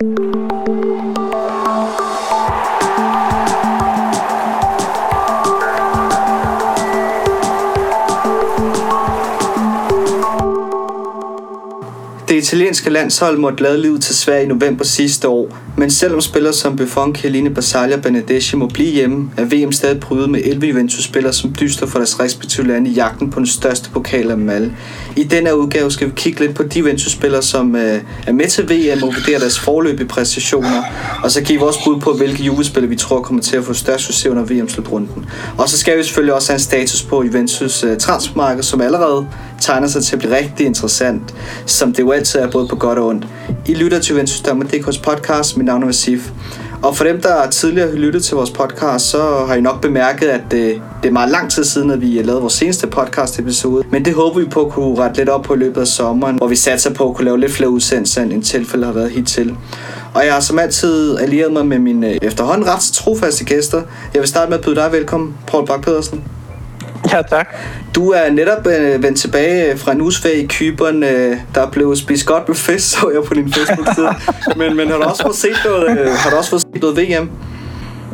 [0.00, 0.08] Det
[12.36, 16.76] italienske landshold måtte lade livet til Sverige i november sidste år, men selvom spillere som
[16.76, 21.32] Buffon, Chiellini, Basaglia og Benedeschi må blive hjemme, er VM stadig prydet med 11 Juventus-spillere,
[21.32, 24.76] som dyster for deres respektive lande i jagten på den største pokal af dem alle.
[25.16, 28.70] I denne udgave skal vi kigge lidt på de Juventus-spillere, som øh, er med til
[28.70, 30.82] VM og vurdere deres forløbige præstationer,
[31.24, 34.04] og så give vores bud på, hvilke Juve-spillere vi tror kommer til at få størst
[34.04, 35.26] succes under VM-slutrunden.
[35.58, 39.26] Og så skal vi selvfølgelig også have en status på Juventus øh, transfermarked, som allerede
[39.60, 41.34] tegner sig til at blive rigtig interessant,
[41.66, 43.26] som det jo altid er både på godt og ondt.
[43.66, 46.30] I lytter til Juventus DK's podcast, mit navn er Sif.
[46.82, 50.26] Og for dem, der tidligere har lyttet til vores podcast, så har I nok bemærket,
[50.26, 53.38] at det, det er meget lang tid siden, at vi har lavet vores seneste podcast
[53.38, 53.84] episode.
[53.90, 56.36] Men det håber vi på at kunne rette lidt op på i løbet af sommeren,
[56.36, 59.56] hvor vi satser på at kunne lave lidt flere udsendelser, end tilfælde har været hittil.
[60.14, 63.82] Og jeg har som altid allieret mig med mine efterhånden ret trofaste gæster.
[64.14, 66.24] Jeg vil starte med at byde dig velkommen, Paul Bak pedersen
[67.12, 67.54] Ja, tak.
[67.94, 72.26] Du er netop øh, vendt tilbage fra en uges i Kyberen, øh, der blev spist
[72.26, 74.14] godt med fisk, så jeg på din Facebook-side.
[74.58, 76.96] men, men har du også fået set noget, øh, har du også fået set noget
[76.96, 77.30] VM?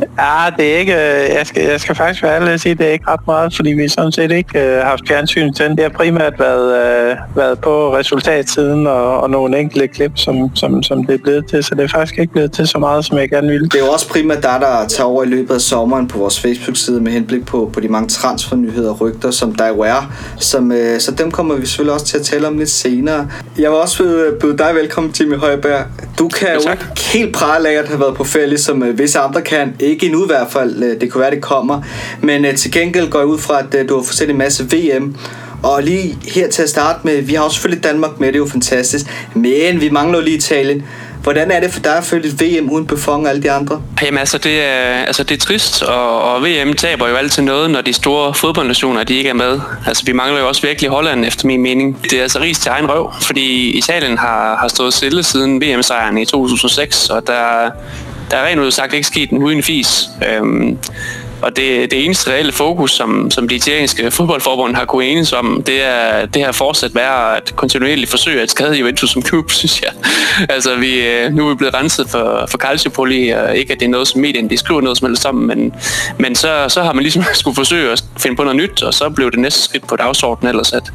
[0.00, 2.86] Ja, det er ikke, øh, jeg skal, jeg skal faktisk være ærlig at sige, det
[2.86, 5.80] er ikke ret meget, fordi vi sådan set ikke øh, har haft fjernsyn til Det
[5.80, 11.05] har primært været, øh, været på resultatsiden og, og nogle enkelte klip, som, som, som
[11.05, 13.28] det er blevet til, så det er faktisk ikke blevet til så meget, som jeg
[13.28, 13.69] gerne ville.
[13.69, 16.41] Det er jo også primært dig, der tager over i løbet af sommeren på vores
[16.41, 20.12] Facebook-side med henblik på, på de mange transfernyheder og rygter, som der jo er.
[20.36, 23.28] Som, øh, så dem kommer vi selvfølgelig også til at tale om lidt senere.
[23.58, 25.84] Jeg vil også byde, byde dig velkommen, Jimmy Højberg.
[26.19, 28.98] Du kan ja, jo ikke helt prale af at have været på ferie, som øh,
[28.98, 30.83] visse andre kan ikke endnu i hvert fald.
[30.83, 31.83] Øh, det kunne være, det kommer.
[32.20, 34.39] Men øh, til gengæld går jeg ud fra, at øh, du har fået set en
[34.39, 35.17] masse VM.
[35.62, 38.39] Og lige her til at starte med, vi har jo selvfølgelig Danmark med, det er
[38.39, 39.06] jo fantastisk.
[39.34, 40.84] Men vi mangler jo lige Italien.
[41.23, 43.83] Hvordan er det for dig at følge et VM uden Buffon og alle de andre?
[44.03, 47.71] Jamen altså, det er, altså, det er trist, og, og VM taber jo altid noget,
[47.71, 49.61] når de store fodboldnationer de ikke er med.
[49.87, 51.99] Altså, vi mangler jo også virkelig Holland, efter min mening.
[52.03, 56.19] Det er altså ris til egen røv, fordi Italien har, har stået stille siden VM-sejren
[56.19, 57.71] i 2006, og der,
[58.31, 60.09] der er rent ud sagt ikke sket en uden fis.
[60.28, 60.78] Øhm,
[61.42, 65.62] og det, det eneste reelle fokus, som, som de italienske fodboldforbund har kunnet enes om,
[65.66, 69.82] det er det her fortsat være at kontinuerligt forsøge at skade Juventus som klub, synes
[69.82, 69.91] jeg.
[70.48, 73.86] altså, vi, øh, nu er vi blevet renset for, for calciopoli, og ikke at det
[73.86, 75.74] er noget, som medierne de skriver noget som helst om, men,
[76.19, 79.10] men så, så har man ligesom skulle forsøge at finde på noget nyt, og så
[79.10, 80.92] blev det næste skridt på dagsordenen ellers at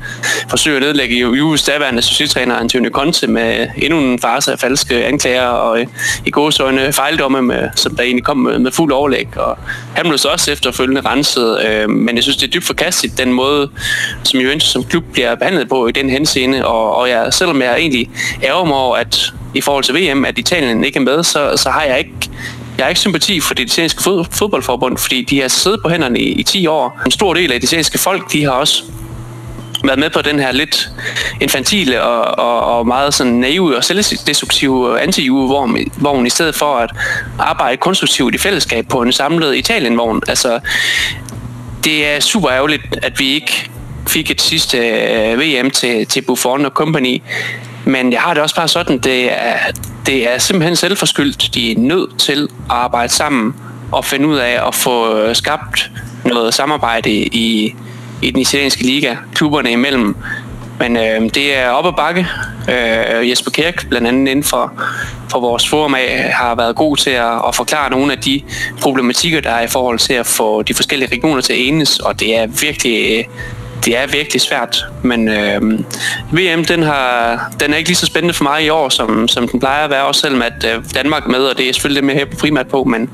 [0.49, 5.47] forsøge at nedlægge Juves daværende societræner Antonio Conte med endnu en farse af falske anklager
[5.47, 5.87] og øh,
[6.25, 9.27] i gåsøjne fejldomme, med, som der egentlig kom med, med fuld overlæg.
[9.35, 9.57] Og
[9.93, 13.33] han blev så også efterfølgende renset, øh, men jeg synes, det er dybt forkasteligt, den
[13.33, 13.69] måde,
[14.23, 17.77] som Juventus som klub bliver behandlet på i den henseende, og, og jeg, selvom jeg
[17.77, 18.09] egentlig
[18.43, 21.69] ærger mig over, at i forhold til VM, at Italien ikke er med, så, så
[21.69, 22.11] har jeg ikke
[22.77, 26.19] jeg har ikke sympati for det italienske fod, fodboldforbund, fordi de har siddet på hænderne
[26.19, 27.01] i, i 10 år.
[27.05, 28.83] En stor del af det italienske folk, de har også
[29.83, 30.89] været med på den her lidt
[31.41, 36.55] infantile og, og, og meget sådan naive og selvdestruktive anti hvor, hvor hun i stedet
[36.55, 36.89] for at
[37.39, 40.21] arbejde konstruktivt i fællesskab på en samlet Italien-vogn.
[40.27, 40.59] Altså,
[41.83, 43.69] det er super ærgerligt, at vi ikke
[44.07, 47.21] fik et sidste øh, VM til, til Buffon og company.
[47.85, 49.57] Men jeg har det også bare sådan, det er,
[50.05, 51.55] det er simpelthen selvforskyldt.
[51.55, 53.55] De er nødt til at arbejde sammen
[53.91, 55.91] og finde ud af at få øh, skabt
[56.25, 57.75] noget samarbejde i,
[58.21, 60.15] i den italienske liga, klubberne imellem.
[60.79, 62.27] Men øh, det er op ad bakke.
[62.69, 64.73] Øh, Jesper Kirk, blandt andet inden for,
[65.31, 68.41] for vores forum af, har været god til at, at forklare nogle af de
[68.81, 72.19] problematikker, der er i forhold til at få de forskellige regioner til at enes, og
[72.19, 73.23] det er virkelig øh,
[73.85, 75.61] det er virkelig svært, men øh,
[76.31, 79.47] VM den, har, den er ikke lige så spændende for mig i år, som, som
[79.47, 82.15] den plejer at være, også selvom at øh, Danmark med, og det er selvfølgelig det
[82.15, 83.09] med primært på, men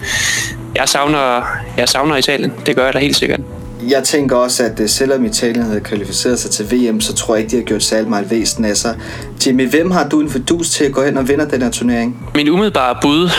[0.75, 1.43] jeg savner,
[1.77, 3.39] jeg savner Italien, det gør jeg da helt sikkert
[3.81, 7.43] jeg tænker også, at øh, selvom Italien havde kvalificeret sig til VM, så tror jeg
[7.43, 8.97] ikke, de har gjort særlig meget væsen af sig.
[9.45, 12.29] Jimmy, hvem har du en fordus til at gå hen og vinde den her turnering?
[12.35, 13.29] Min umiddelbare bud,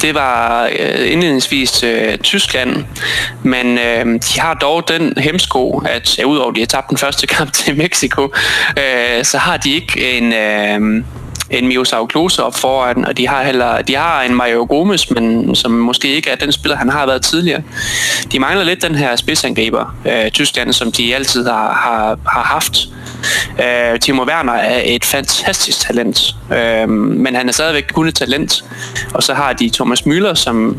[0.00, 2.84] det var øh, indledningsvis øh, Tyskland,
[3.42, 6.98] men øh, de har dog den hemsko, at ja, udover at de har tabt den
[6.98, 8.22] første kamp til Mexico,
[8.78, 10.32] øh, så har de ikke en...
[10.32, 11.04] Øh,
[11.58, 15.54] en Miroslav Klose op foran, og de har heller de har en Mario Gomes, men
[15.54, 17.62] som måske ikke er den spiller, han har været tidligere.
[18.32, 22.88] De mangler lidt den her spidsangriber, øh, Tyskland, som de altid har, har, har haft.
[23.58, 28.64] Øh, Timo Werner er et fantastisk talent, øh, men han er stadigvæk kun et talent.
[29.14, 30.78] Og så har de Thomas Müller, som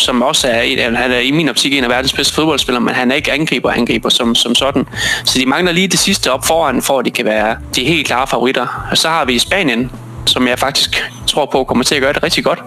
[0.00, 2.94] som også er, et, han er i min optik en af verdens bedste fodboldspillere, men
[2.94, 4.86] han er ikke angriber angriber som, som sådan.
[5.24, 8.06] Så de mangler lige det sidste op foran, for at de kan være de helt
[8.06, 8.86] klare favoritter.
[8.90, 9.90] Og så har vi i Spanien,
[10.26, 12.58] som jeg faktisk tror på kommer til at gøre det rigtig godt.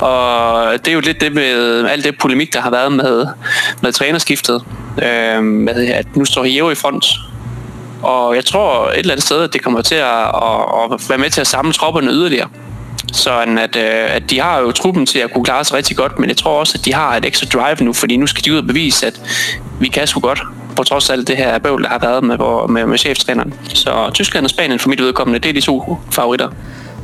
[0.00, 3.26] Og det er jo lidt det med alt det polemik, der har været med,
[3.80, 4.64] med trænerskiftet.
[5.02, 7.06] Øh, med, at nu står Hero i front.
[8.02, 11.18] Og jeg tror et eller andet sted, at det kommer til at, at, at være
[11.18, 12.48] med til at samle tropperne yderligere.
[13.12, 16.18] Så at, øh, at de har jo truppen til at kunne klare sig rigtig godt,
[16.18, 18.52] men jeg tror også, at de har et ekstra drive nu, fordi nu skal de
[18.52, 19.20] ud og bevise, at
[19.80, 20.42] vi kan sgu godt
[20.76, 22.38] på trods af alt det her bøvl, der har været med,
[22.68, 23.54] med, med cheftræneren.
[23.74, 26.48] Så Tyskland og Spanien for mit vedkommende, det er de to favoritter.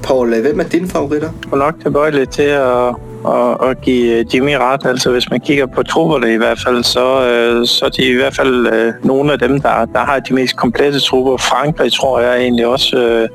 [0.03, 1.31] Paul, øh, hvem er dine favoritter?
[1.45, 2.95] Jeg er nok tilbøjelig til at
[3.25, 4.87] og, og give øh, Jimmy ret.
[4.87, 8.15] Altså hvis man kigger på trupperne i hvert fald, så, øh, så er de i
[8.15, 11.37] hvert fald øh, nogle af dem, der, der har de mest komplette trupper.
[11.37, 13.29] Frankrig tror jeg egentlig også øh,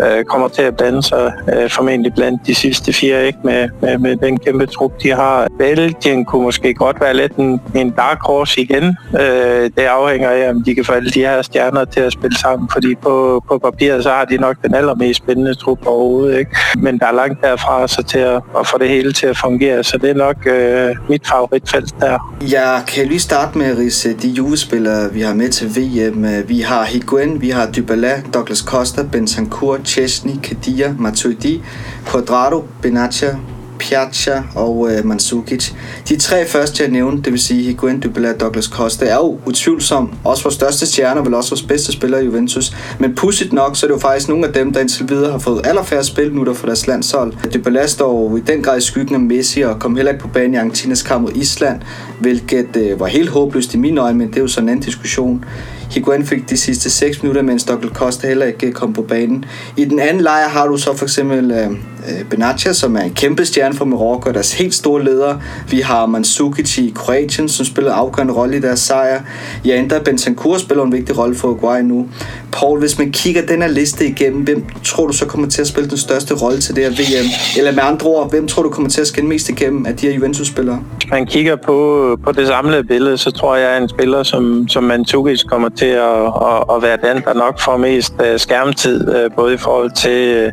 [0.00, 3.98] øh, kommer til at blande sig øh, formentlig blandt de sidste fire, ikke med, med,
[3.98, 5.48] med den kæmpe trup, de har.
[5.58, 8.96] Belgien kunne måske godt være lidt en, en dark horse igen.
[9.20, 12.38] Øh, det afhænger af, om de kan få alle de her stjerner til at spille
[12.38, 16.38] sammen, fordi på, på papiret, så har de nok den allermest spændende trup overhovedet.
[16.38, 16.50] Ikke?
[16.76, 19.84] Men der er langt derfra så til at, at få det hele til at fungere,
[19.84, 22.36] så det er nok øh, mit favoritfelt der.
[22.50, 26.48] Jeg kan lige starte med at rise de julespillere, vi har med til VM.
[26.48, 31.62] Vi har Higuain, vi har Dybala, Douglas Costa, Bentancur, Chesney, Kadir, Matuidi,
[32.10, 33.36] Quadrado, Benatia,
[33.78, 35.70] Piazza og øh, Mandzukic.
[36.08, 39.38] De tre første, jeg nævnte, det vil sige Higuain, Dybala og Douglas Costa, er jo
[39.46, 42.76] utvivlsomt også vores største stjerner, vel også vores bedste spillere i Juventus.
[42.98, 45.38] Men pudsigt nok, så er det jo faktisk nogle af dem, der indtil videre har
[45.38, 47.32] fået allerfærre spilminutter for deres landshold.
[47.54, 50.54] Dybala står i den grad i skyggen af Messi og kom heller ikke på banen
[50.54, 51.80] i Argentinas kamp mod Island,
[52.20, 54.84] hvilket øh, var helt håbløst i mine øjne, men det er jo sådan en anden
[54.84, 55.44] diskussion.
[55.90, 59.44] Higuain fik de sidste 6 minutter, mens Douglas Costa heller ikke kom på banen.
[59.76, 61.70] I den anden lejr har du så for eksempel øh
[62.08, 65.36] Øh, Benatia, som er en kæmpe stjerne for Marokko, deres helt store leder.
[65.70, 69.20] Vi har Mandzukic i Kroatien, som spiller afgørende rolle i deres sejr.
[69.64, 72.08] Janda Bentancur spiller en vigtig rolle for Uruguay nu.
[72.52, 75.66] Paul, hvis man kigger den her liste igennem, hvem tror du så kommer til at
[75.66, 77.28] spille den største rolle til det her VM?
[77.58, 80.06] Eller med andre ord, hvem tror du kommer til at skinne mest igennem af de
[80.06, 80.80] her Juventus-spillere?
[80.94, 84.68] Hvis man kigger på, på det samlede billede, så tror jeg, at en spiller som,
[84.68, 89.14] som Mandzukic kommer til at, at, at være den, der nok får mest øh, skærmtid,
[89.16, 90.52] øh, både i forhold til,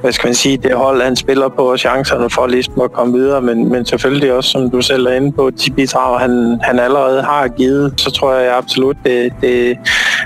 [0.00, 3.18] hvad skal man sige, det hold, han spiller på, og chancerne for ligesom at komme
[3.18, 6.78] videre, men, men selvfølgelig også, som du selv er inde på, de bidrag, han, han
[6.78, 9.78] allerede har givet, så tror jeg absolut, det, det,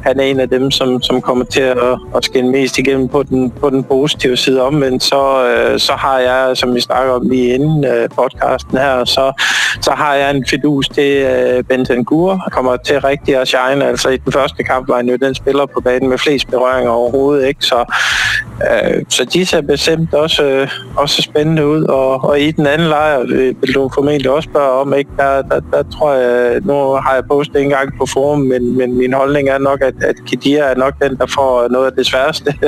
[0.04, 3.22] han er en af dem, som, som kommer til at, at skinne mest igennem på
[3.22, 4.62] den, på den positive side.
[4.62, 9.04] Omvendt så, øh, så har jeg, som vi snakker om lige inden øh, podcasten her,
[9.04, 9.32] så,
[9.80, 13.84] så har jeg en fidus til øh, Bentancur, kommer til rigtig at shine.
[13.84, 16.90] Altså i den første kamp var han jo den spiller på banen med flest berøringer
[16.90, 17.64] overhovedet, ikke?
[17.64, 17.84] Så,
[18.70, 21.84] øh, så de ser bestemt også, øh, også spændende ud.
[21.84, 25.10] Og, og i den anden lejr øh, vil du formentlig også spørge om, ikke?
[25.16, 28.98] Der, der, der tror jeg, nu har jeg postet en gang på forum, men, men
[28.98, 32.06] min holdning er nok, at, at Kedia er nok den, der får noget af det
[32.06, 32.54] sværeste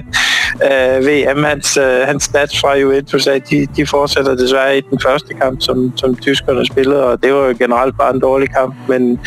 [0.66, 1.44] øh, uh, VM.
[1.44, 5.92] Hans, øh, hans stats fra Juventus, de, de fortsætter desværre i den første kamp, som,
[5.96, 9.20] som tyskerne spillede, og det var jo generelt bare en dårlig kamp, men,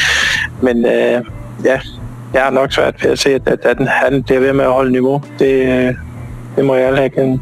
[0.61, 1.21] men øh,
[1.65, 1.79] ja,
[2.33, 4.71] jeg har nok svært ved at se, at, at, at han bliver ved med at
[4.71, 5.21] holde niveau.
[5.39, 5.95] Det, øh,
[6.55, 7.41] det må jeg alle have kendt.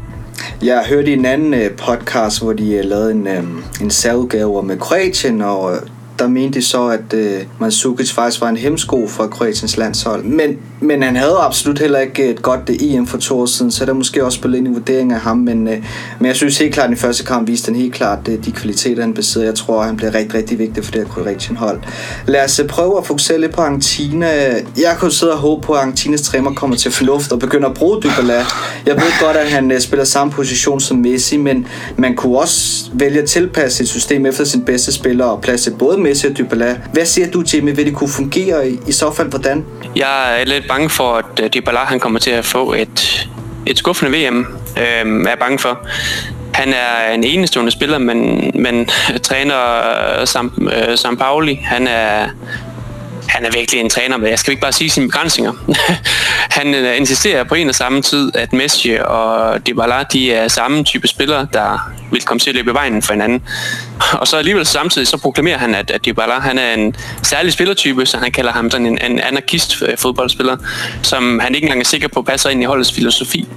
[0.62, 3.44] Jeg hørte i en anden øh, podcast, hvor de øh, lavede en, øh,
[3.80, 5.76] en særudgave med Kroatien, og
[6.18, 10.24] der mente de så, at øh, Mandzukic faktisk var en hemsko for Kroatiens landshold.
[10.24, 13.46] Men, men han havde absolut heller ikke øh, et godt øh, EM for to år
[13.46, 15.36] siden, så der måske også spillet ind i vurderingen af ham.
[15.36, 15.84] Men, øh,
[16.18, 18.52] men jeg synes helt klart, at den første kamp viste han helt klart øh, de
[18.52, 19.46] kvaliteter, han besidder.
[19.46, 21.80] Jeg tror, han bliver rigtig, rigtig vigtig for det her Kroatien hold.
[22.26, 24.26] Lad os prøve at fokusere lidt på Argentina.
[24.76, 27.74] Jeg kunne sidde og håbe på, at Argentinas træner kommer til fornuft og begynder at
[27.74, 28.44] bruge Dybala.
[28.86, 32.90] Jeg ved godt, at han øh, spiller samme position som Messi, men man kunne også
[32.92, 36.80] vælge at tilpasse sit system efter sin bedste spiller og plads både Messi og Dybala.
[36.92, 37.76] Hvad siger du, Jimmy?
[37.76, 39.64] Vil det kunne fungere i, i så fald hvordan?
[39.96, 43.28] Jeg er lidt bange for, at øh, Dybala han kommer til at få et,
[43.66, 44.46] et skuffende VM,
[44.76, 45.78] øh, er jeg bange for.
[46.54, 48.88] Han er en enestående spiller, men, men
[49.22, 49.56] træner
[50.20, 52.28] øh, Sam, øh, Sam Pauli, han er,
[53.28, 55.52] han er virkelig en træner, men jeg skal ikke bare sige sine begrænsninger.
[56.58, 60.84] han øh, insisterer på en og samme tid, at Messi og Dybala, de er samme
[60.84, 63.42] type spillere, der vil komme til at løbe vejen for hinanden.
[64.12, 68.06] Og så alligevel samtidig så proklamerer han, at, at Dybala han er en særlig spillertype,
[68.06, 70.56] så han kalder ham sådan en, en anarkist øh, fodboldspiller,
[71.02, 73.48] som han ikke engang er sikker på passer ind i holdets filosofi.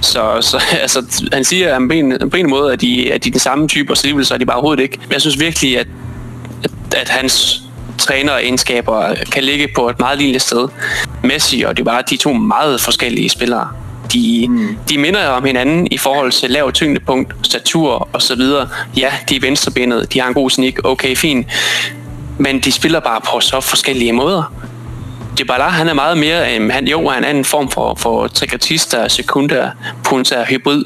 [0.00, 3.28] Så, så altså, han siger at på en, på en måde, at de, at de
[3.28, 4.98] er den samme type, og så alligevel så er de bare overhovedet ikke.
[5.12, 5.86] Jeg synes virkelig, at,
[6.64, 7.62] at, at hans
[8.00, 10.68] træneregenskaber kan ligge på et meget lille sted.
[11.24, 13.68] Messi og det var de to meget forskellige spillere.
[14.12, 14.76] De, mm.
[14.88, 18.68] de minder om hinanden i forhold til lav tyngdepunkt, statur og så videre.
[18.96, 21.46] Ja, de er venstrebenet, de har en god snik, okay, fint.
[22.38, 24.52] Men de spiller bare på så forskellige måder.
[25.38, 29.08] Dybala, han er meget mere, um, han, jo, han er en form for, for trikatista,
[29.08, 29.70] sekunda,
[30.04, 30.84] punta, hybrid,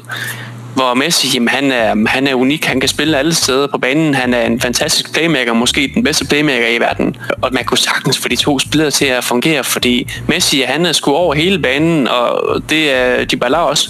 [0.75, 4.13] hvor Messi, jamen, han, er, han er unik, han kan spille alle steder på banen,
[4.13, 8.17] han er en fantastisk playmaker, måske den bedste playmaker i verden, og man kunne sagtens
[8.17, 12.07] få de to spillere til at fungere, fordi Messi, han er sgu over hele banen,
[12.07, 13.89] og det er Dybala også.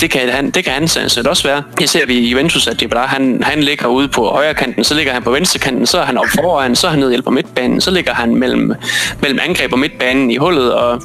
[0.00, 1.62] Det kan han, det kan han set også være.
[1.80, 4.84] Jeg ser vi i Juventus, at det bare, han, han ligger ude på højre kanten,
[4.84, 7.22] så ligger han på venstre kanten, så er han op foran, så er han nede
[7.22, 8.72] på midtbanen, så ligger han mellem,
[9.20, 11.02] mellem angreb og midtbanen i hullet, og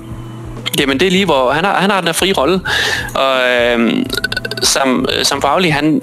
[0.79, 2.59] Jamen det er lige hvor han har, han har den her fri rolle.
[3.15, 4.05] Og øhm,
[4.61, 6.01] som, øh, som faglig han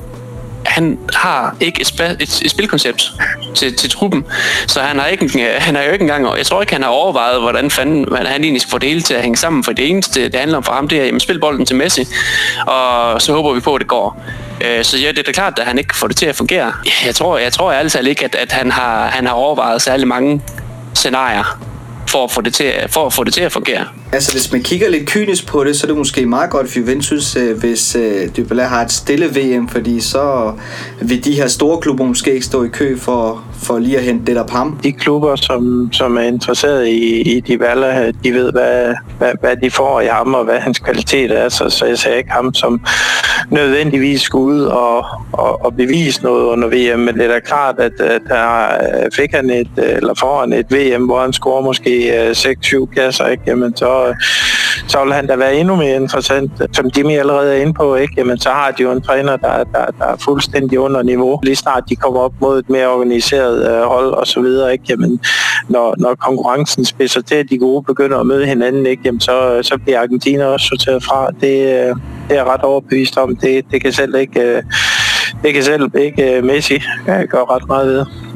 [0.67, 3.13] han har ikke et, spa- et, et spilkoncept
[3.55, 4.27] til, til truppen,
[4.67, 6.91] så han har, ikke, øh, han har jo ikke engang, jeg tror ikke, han har
[6.91, 9.89] overvejet, hvordan fanden han egentlig skal få det hele til at hænge sammen, for det
[9.91, 12.07] eneste, det handler om for ham, det er, jamen, spil bolden til Messi,
[12.67, 14.23] og så håber vi på, at det går.
[14.61, 16.73] Øh, så ja, det er da klart, at han ikke får det til at fungere.
[17.07, 20.43] Jeg tror, jeg tror ærligt ikke, at, at han, har, han har overvejet særlig mange
[20.95, 21.59] scenarier
[22.09, 23.85] for at få det til, for at, få det til at fungere.
[24.13, 26.79] Altså, hvis man kigger lidt kynisk på det, så er det måske meget godt for
[26.79, 30.53] Juventus, øh, hvis øh, Dybala har et stille VM, fordi så
[31.01, 34.27] vil de her store klubber måske ikke stå i kø for, for lige at hente
[34.27, 34.81] det der ham.
[34.83, 39.57] De klubber, som, som er interesseret i, i de valger, de ved, hvad, hvad, hvad
[39.57, 42.55] de får i ham, og hvad hans kvalitet er, så, så jeg ser ikke ham
[42.55, 42.81] som
[43.51, 47.75] nødvendigvis skulle ud og, og, og bevise noget under VM, men det er da klart,
[47.79, 48.69] at, at der
[49.17, 53.27] fik han et, eller får han et VM, hvor han scorer måske øh, 6-7 kasser,
[53.27, 53.43] ikke?
[53.47, 54.15] Jamen, så
[54.89, 56.53] så, vil han da være endnu mere interessant.
[56.73, 58.15] Som Jimmy allerede er inde på, ikke?
[58.17, 61.41] Jamen, så har de jo en træner, der, der, der er fuldstændig under niveau.
[61.43, 64.85] Lige snart de kommer op mod et mere organiseret øh, hold og så videre, ikke?
[64.89, 65.21] Jamen,
[65.69, 69.03] når, når konkurrencen spidser til, at de gode begynder at møde hinanden, ikke?
[69.05, 71.31] Jamen, så, øh, så bliver Argentina også sorteret fra.
[71.41, 71.97] Det, øh,
[72.29, 73.37] det er jeg ret overbevist om.
[73.37, 74.63] Det, det kan selv ikke, øh,
[75.43, 76.75] det kan selv ikke øh, Messi
[77.09, 78.28] øh, gøre ret meget ved.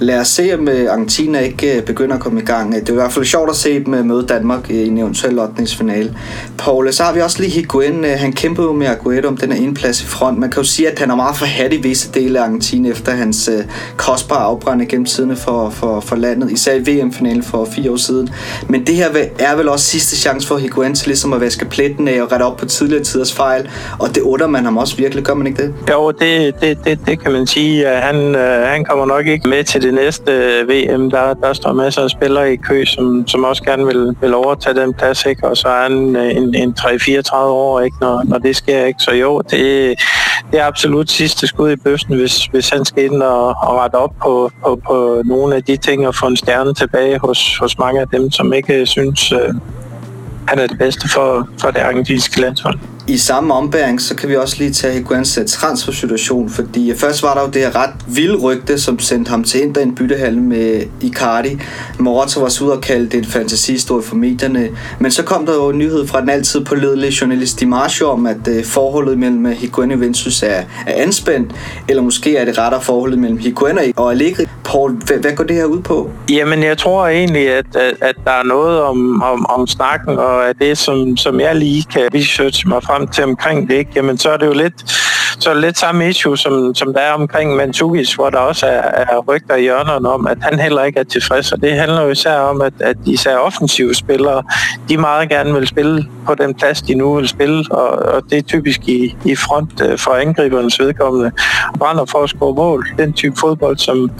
[0.00, 2.74] Lad os se, om øh, Argentina ikke øh, begynder at komme i gang.
[2.74, 5.34] Det er i hvert fald sjovt at se dem øh, møde Danmark i en eventuel
[5.34, 6.16] lotningsfinale.
[6.58, 8.04] Paul, så har vi også lige Higuain.
[8.04, 10.38] Han kæmpede jo med Aguero om den her indplads i front.
[10.38, 13.12] Man kan jo sige, at han er meget forhat i visse dele af Argentina efter
[13.12, 13.50] hans
[13.96, 16.50] kostbare afbrænding gennem tiderne for, for, for landet.
[16.50, 18.28] Især i VM-finalen for fire år siden.
[18.68, 22.08] Men det her er vel også sidste chance for Higuain til ligesom at vaske pletten
[22.08, 23.70] af og rette op på tidligere tiders fejl.
[23.98, 25.74] Og det under man ham også virkelig, gør man ikke det?
[25.90, 27.86] Jo, det, det, det, det kan man sige.
[27.88, 31.72] Han, han kommer nok ikke med til det det næste øh, VM, der, der står
[31.72, 35.46] masser af spillere i kø, som, som også gerne vil, vil overtage den plads, ikke?
[35.46, 37.96] og så er han øh, en, en, en 3-34 år, ikke?
[38.00, 38.84] Når, når det sker.
[38.84, 39.02] Ikke?
[39.02, 39.94] Så jo, det,
[40.52, 43.94] det er absolut sidste skud i bøsten, hvis, hvis han skal ind og, og rette
[43.94, 47.78] op på, på, på nogle af de ting og få en stjerne tilbage hos, hos
[47.78, 49.54] mange af dem, som ikke øh, synes, øh,
[50.48, 52.78] han er det bedste for, for det argentinske landshold.
[53.10, 57.22] I samme ombæring, så kan vi også lige tage Higuains øh, transfersituation, fordi øh, først
[57.22, 59.94] var der jo det her ret vilde rygte, som sendte ham til Inter i en
[59.94, 61.58] byttehal med Icardi.
[61.98, 65.54] Morata var så ude og kalde det en fantasihistorie for medierne, men så kom der
[65.54, 69.46] jo en nyhed fra den altid pålidelige journalist Di Marzio om, at øh, forholdet mellem
[69.46, 70.46] øh, Higuain og Juventus er,
[70.86, 71.52] er anspændt,
[71.88, 74.44] eller måske er det rettere forholdet mellem Higuain og Allegri.
[74.64, 76.10] Paul, hvad, hvad går det her ud på?
[76.30, 80.48] Jamen, jeg tror egentlig, at, at, at der er noget om, om, om snakken, og
[80.48, 83.90] at det, som, som jeg lige kan researche mig frem til omkring det, ikke?
[83.96, 84.90] jamen så er det jo lidt,
[85.40, 88.66] så er det lidt samme issue, som, som der er omkring Mandzukic, hvor der også
[88.66, 91.52] er, er rygter i hjørnerne om, at han heller ikke er tilfreds.
[91.52, 94.42] Og det handler jo især om, at, at især offensive spillere,
[94.88, 98.38] de meget gerne vil spille på den plads, de nu vil spille, og, og det
[98.38, 101.30] er typisk i, i front øh, for angribernes vedkommende.
[101.78, 102.86] Brænder for at score mål.
[102.98, 104.10] Den type fodbold, som,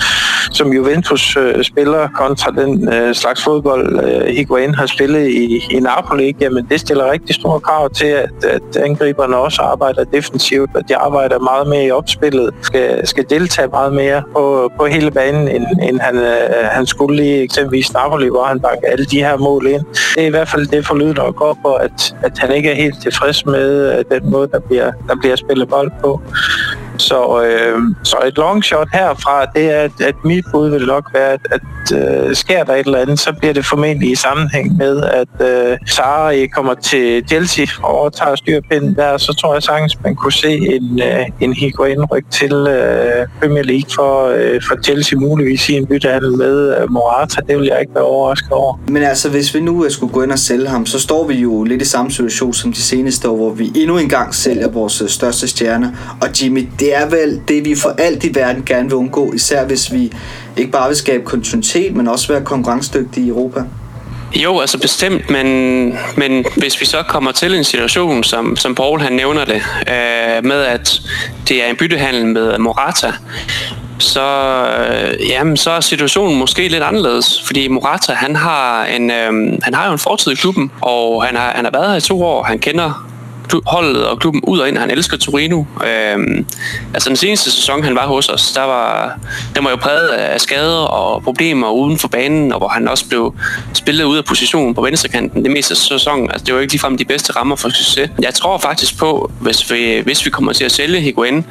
[0.51, 5.81] som Juventus øh, spiller kontra den øh, slags fodbold, øh, Higuain har spillet i, i
[5.81, 10.89] Napoli, jamen det stiller rigtig store krav til, at, at angriberne også arbejder defensivt, og
[10.89, 15.49] de arbejder meget mere i opspillet, skal, skal deltage meget mere på, på hele banen,
[15.49, 19.37] end, end han, øh, han skulle i eksempelvis Napoli, hvor han bakker alle de her
[19.37, 19.85] mål ind.
[20.15, 22.75] Det er i hvert fald det forlyd, der går på, at, at han ikke er
[22.75, 26.21] helt tilfreds med øh, den måde, der bliver, der bliver spillet bold på.
[27.01, 31.11] Så, øh, så et long shot herfra, det er, at, at mit bud vil nok
[31.15, 31.61] være, at, at
[31.99, 35.79] øh, sker der et eller andet, så bliver det formentlig i sammenhæng med, at øh,
[35.87, 40.53] Sarri kommer til Chelsea og overtager styrpinden der, så tror jeg sagtens, man kunne se
[40.53, 45.87] en, øh, en Higuain-ryg til øh, Premier League for, øh, for Chelsea muligvis i en
[45.87, 47.41] byttehandel med øh, Morata.
[47.49, 48.81] Det vil jeg ikke være overrasket over.
[48.89, 51.35] Men altså, hvis vi nu øh, skulle gå ind og sælge ham, så står vi
[51.35, 55.03] jo lidt i samme situation som de seneste år, hvor vi endnu engang sælger vores
[55.03, 55.97] øh, største stjerne.
[56.23, 59.33] Og Jimmy, det det er vel det, vi for alt i verden gerne vil undgå,
[59.33, 60.13] især hvis vi
[60.57, 63.65] ikke bare vil skabe kontinuitet, men også være konkurrencedygtige i Europa.
[64.37, 65.47] Jo, altså bestemt, men,
[66.17, 70.45] men hvis vi så kommer til en situation, som, som Paul han nævner det, øh,
[70.45, 71.01] med at
[71.49, 73.13] det er en byttehandel med Morata,
[73.99, 74.27] så,
[74.79, 79.75] øh, jamen, så er situationen måske lidt anderledes, fordi Morata, han har, en, øh, han
[79.75, 82.23] har jo en fortid i klubben, og han har, han har været her i to
[82.23, 82.43] år.
[82.43, 83.10] Han kender
[83.67, 84.79] holdet og klubben ud og ind.
[84.79, 85.65] Han elsker Torino.
[85.87, 86.47] Øhm,
[86.95, 89.19] altså den seneste sæson, han var hos os, der var,
[89.57, 93.09] den var jo præget af skader og problemer uden for banen, og hvor han også
[93.09, 93.35] blev
[93.75, 96.31] spillet ud af positionen på venstrekanten det meste af sæsonen.
[96.31, 98.11] Altså, det var ikke ligefrem de bedste rammer for succes.
[98.23, 101.45] Jeg tror faktisk på, hvis vi, hvis vi kommer til at sælge Higuain,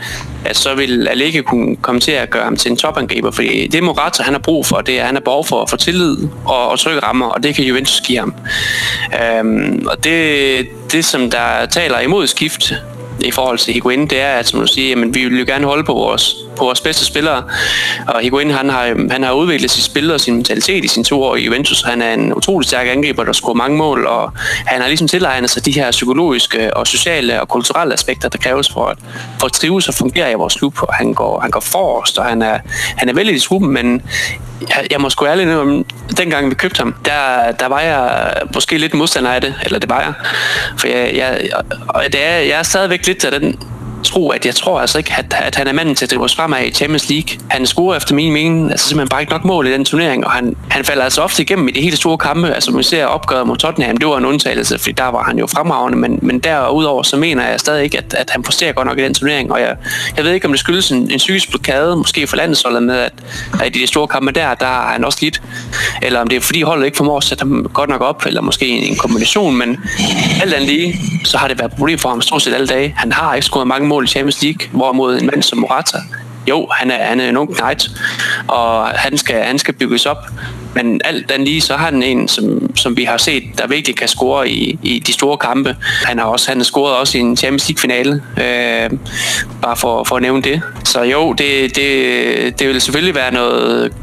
[0.45, 3.83] at så vil Allegri kunne komme til at gøre ham til en topangriber, fordi det
[3.83, 6.17] Morata han har brug for, det er, at han har behov for at få tillid
[6.45, 8.33] og, og trygge rammer, og det kan Juventus give ham.
[9.23, 12.73] Øhm, og det, det, som der taler imod skift
[13.19, 15.65] i forhold til Higuain, det er, at som du siger, jamen, vi vil jo gerne
[15.65, 17.43] holde på vores, på vores bedste spillere.
[18.07, 21.23] Og Higuain, han har, han har udviklet sit spil og sin mentalitet i sine to
[21.23, 21.81] år i Juventus.
[21.81, 24.31] Han er en utrolig stærk angriber, der scorer mange mål, og
[24.65, 28.69] han har ligesom tilegnet sig de her psykologiske og sociale og kulturelle aspekter, der kræves
[28.73, 28.97] for at,
[29.39, 30.81] for at trives og fungere i vores klub.
[30.81, 32.59] Og han går, han går forrest, og han er,
[32.97, 34.01] han er vældig i truppen, men
[34.61, 35.85] jeg, jeg må sgu ærligt om,
[36.17, 39.89] dengang vi købte ham, der, der var jeg måske lidt modstander af det, eller det
[39.89, 40.13] var jeg.
[40.77, 41.49] For jeg, jeg,
[41.87, 43.59] og det er, jeg er stadigvæk lidt af den
[44.03, 46.35] tro, at jeg tror altså ikke, at, at han er manden til at drive os
[46.35, 47.39] fremad i Champions League.
[47.49, 50.31] Han scorer efter min mening altså simpelthen bare ikke nok mål i den turnering, og
[50.31, 52.53] han, han falder altså ofte igennem i de helt store kampe.
[52.53, 55.47] Altså man ser opgøret mod Tottenham, det var en undtagelse, fordi der var han jo
[55.47, 58.99] fremragende, men, men derudover så mener jeg stadig ikke, at, at han præsterer godt nok
[58.99, 59.75] i den turnering, og jeg,
[60.17, 63.13] jeg ved ikke, om det skyldes en, en psykisk blokade, måske for landsholdet med, at,
[63.61, 65.41] at i de store kampe der, der har han også lidt,
[66.01, 68.41] eller om det er fordi holdet ikke formår at sætte ham godt nok op, eller
[68.41, 69.77] måske en, en kombination, men
[70.41, 72.93] alt andet lige, så har det været et problem for ham stort set alle dage.
[72.97, 75.97] Han har ikke scoret mange mål i Champions League, hvorimod en mand som Morata,
[76.49, 77.89] jo, han er, han er en ung knight,
[78.47, 80.17] og han skal, han skal bygges op.
[80.75, 83.95] Men alt den lige, så har han en, som, som vi har set, der virkelig
[83.95, 85.75] kan score i, i de store kampe.
[86.05, 88.89] Han har også han har scoret også i en Champions League-finale, øh,
[89.61, 90.61] bare for, for at nævne det.
[90.83, 93.93] Så jo, det, det, det vil selvfølgelig være noget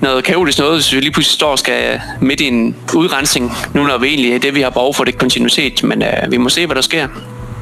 [0.00, 3.84] noget kaotisk noget, hvis vi lige pludselig står og skal midt i en udrensning, nu
[3.84, 6.48] når vi egentlig er det, vi har behov for, det kontinuitet, men øh, vi må
[6.48, 7.08] se, hvad der sker.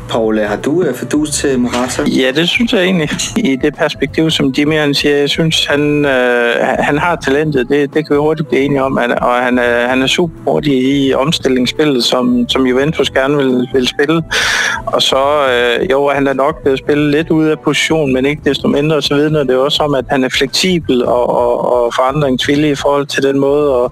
[0.09, 2.03] Paul, øh, har du øh, uh, fordus til Morata?
[2.03, 3.09] Ja, det synes jeg egentlig.
[3.37, 7.68] I det perspektiv, som Jimmy han siger, jeg synes, han, øh, han har talentet.
[7.68, 8.97] Det, det kan vi hurtigt blive enige om.
[9.21, 13.88] Og han er, han er super hurtig i omstillingsspillet, som, som Juventus gerne vil, vil
[13.88, 14.23] spille.
[14.87, 18.42] Og så, øh, jo, han er nok blevet spillet lidt ud af position, men ikke
[18.44, 22.71] desto mindre, så vidner det også om, at han er fleksibel og, og, og forandringsvillig
[22.71, 23.90] i forhold til den måde at,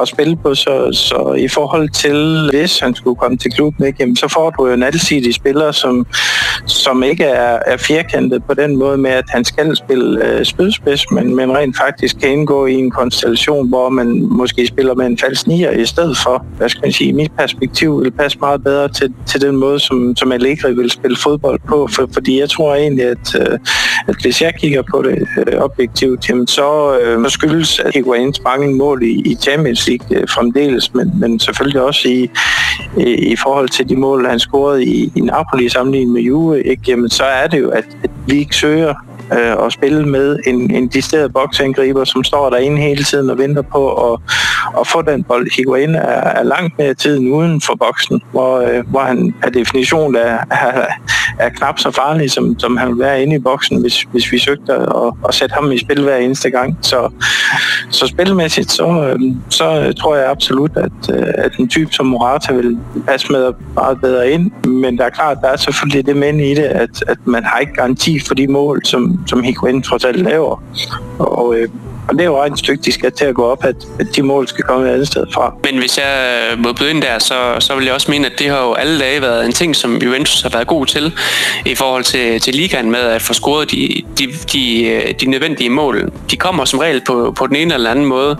[0.00, 0.54] at spille på.
[0.54, 4.50] Så, så i forhold til, hvis han skulle komme til klubben, ikke, jamen, så får
[4.50, 6.06] du jo en alsidig spiller, som,
[6.66, 11.10] som ikke er, er firkantet på den måde med, at han skal spille øh, spydspids,
[11.10, 15.18] men, men rent faktisk kan indgå i en konstellation, hvor man måske spiller med en
[15.18, 16.44] falsk nier i stedet for.
[16.56, 20.16] Hvad skal man sige, mit perspektiv vil passe meget bedre til, til den måde, som,
[20.16, 23.58] som Allegri vil spille fodbold på, for, fordi jeg tror egentlig, at, øh,
[24.08, 28.42] at hvis jeg kigger på det øh, objektivt, jamen så, øh, så skyldes, at Higuain's
[28.44, 32.30] mange mål i, i Champions League øh, fremdeles, men, men selvfølgelig også i,
[32.96, 36.82] i, i forhold til de mål, han scorede i, i Napoli sammenlignet med Juve, ikke?
[36.88, 38.94] Jamen, så er det jo, at, at vi ikke søger
[39.32, 43.62] øh, at spille med en, en distilleret boksangriber, som står derinde hele tiden og venter
[43.62, 44.20] på at,
[44.80, 45.56] at få den bold.
[45.56, 50.16] Higuain er, er langt mere tiden uden for boksen, hvor, øh, hvor han per definition
[50.16, 50.86] er, er,
[51.38, 54.38] er knap så farlig, som, som han vil være inde i boksen, hvis, hvis vi
[54.38, 56.78] søgte at, at sætte ham i spil hver eneste gang.
[56.82, 57.10] Så,
[57.90, 62.52] så spilmæssigt, så, øh, så tror jeg absolut, at, øh, at en type som Morata
[62.52, 64.50] vil passe med meget bedre ind.
[64.66, 67.58] Men der er klart, der er selvfølgelig det mænd i det, at, at man har
[67.58, 70.62] ikke garanti for de mål, som, som Higuain trods alt laver.
[71.18, 71.68] Og, øh,
[72.08, 74.22] og det er jo et stykke, de skal til at gå op, at, at de
[74.22, 75.54] mål skal komme et andet sted fra.
[75.64, 78.32] Men hvis jeg øh, må byde ind der, så, så vil jeg også mene, at
[78.38, 81.12] det har jo alle dage været en ting, som Juventus har været god til
[81.66, 85.70] i forhold til, til ligaen med at få scoret de, de, de, øh, de nødvendige
[85.70, 86.12] mål.
[86.30, 88.36] De kommer som regel på, på den ene eller anden måde,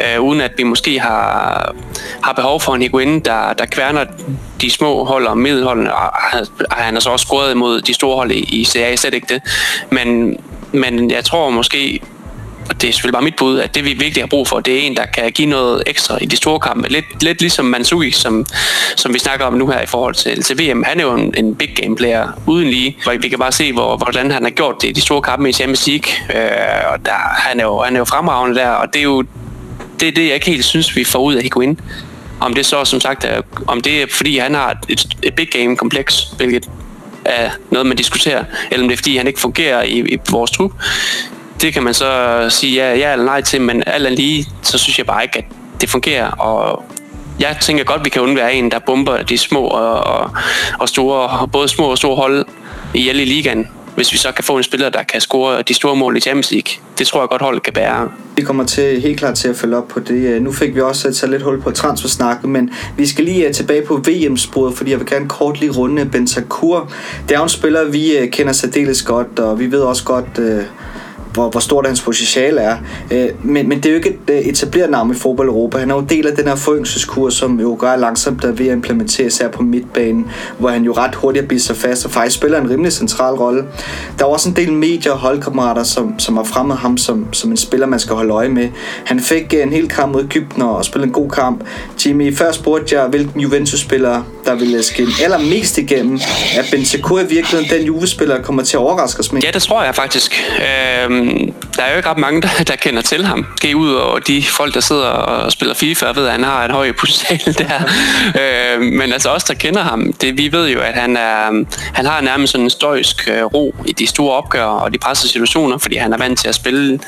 [0.00, 1.74] øh, uden at vi måske har,
[2.22, 4.04] har behov for en Higuain, der, der kværner
[4.60, 5.90] de små hold og middelholdene.
[6.70, 9.42] Han har så også scoret imod de store hold i, i CA, slet ikke det.
[9.90, 10.36] Men,
[10.72, 12.00] men jeg tror måske,
[12.68, 14.74] og det er selvfølgelig bare mit bud, at det vi virkelig har brug for, det
[14.74, 16.88] er en, der kan give noget ekstra i de store kampe.
[16.88, 18.46] Lidt, lidt ligesom Mansuki, som,
[18.96, 20.82] som vi snakker om nu her i forhold til, til VM.
[20.82, 22.96] Han er jo en, en big game player uden lige.
[23.02, 25.48] Hvor vi kan bare se, hvor, hvordan han har gjort det i de store kampe
[25.48, 26.12] i Champions League.
[26.34, 29.24] Øh, og der, han, er jo, han er jo fremragende der, og det er jo
[30.00, 31.80] det, er det jeg ikke helt synes, vi får ud af Higuain.
[32.40, 35.48] Om det så som sagt er, om det er fordi han har et, et big
[35.50, 36.68] game kompleks, hvilket
[37.24, 40.50] er noget, man diskuterer, eller om det er fordi han ikke fungerer i, i vores
[40.50, 40.72] trup,
[41.60, 44.98] det kan man så sige ja, ja eller nej til, men alt lige, så synes
[44.98, 45.44] jeg bare ikke, at
[45.80, 46.84] det fungerer, og
[47.40, 50.30] jeg tænker godt, vi kan undvære en, der bomber de små og, og,
[50.78, 52.46] og store, både små og store hold
[52.94, 53.68] i i ligaen.
[53.94, 56.50] hvis vi så kan få en spiller, der kan score de store mål i Champions
[56.50, 56.72] League.
[56.98, 58.10] Det tror jeg godt holdet kan bære.
[58.36, 60.42] Vi kommer til helt klart til at følge op på det.
[60.42, 63.82] Nu fik vi også taget lidt hul på transfersnakket, men vi skal lige øh, tilbage
[63.82, 66.92] på VM-sporet, fordi jeg vil gerne kort lige runde Bentancur.
[67.28, 70.62] Det er en spiller, vi øh, kender særdeles godt, og vi ved også godt, øh,
[71.36, 72.76] hvor, hvor stort hans potentiale er.
[73.10, 75.78] Øh, men, men det er jo ikke et øh, etableret navn i fodbold Europa.
[75.78, 78.66] Han er jo en del af den her foryngelseskur, som jo gør langsomt der ved
[78.66, 80.26] at implementere sig på midtbanen,
[80.58, 83.64] hvor han jo ret hurtigt bliver sig fast og faktisk spiller en rimelig central rolle.
[84.18, 87.50] Der er også en del medier og holdkammerater, som, som har fremmet ham som, som
[87.50, 88.68] en spiller, man skal holde øje med.
[89.04, 91.64] Han fik øh, en hel kamp mod Ægypten og spillede en god kamp.
[92.06, 96.20] Jimmy, før spurgte jeg, hvilken Juventus-spiller, der ville skinne allermest igennem.
[96.56, 99.42] Er Bentancur i virkeligheden den Juve-spiller, kommer til at overraske os med?
[99.42, 100.42] Ja, det tror jeg faktisk.
[100.58, 103.46] Øhm, Øhm, der er jo ikke ret mange, der, der kender til ham.
[103.56, 106.64] Skal ud over de folk, der sidder og spiller FIFA og ved, at han har
[106.64, 107.80] et højt potentiale der.
[108.40, 112.06] øh, men altså os, der kender ham, det, vi ved jo, at han, er, han
[112.06, 115.78] har nærmest sådan en støjsk øh, ro i de store opgør og de pressede situationer,
[115.78, 117.00] fordi han er vant til at spille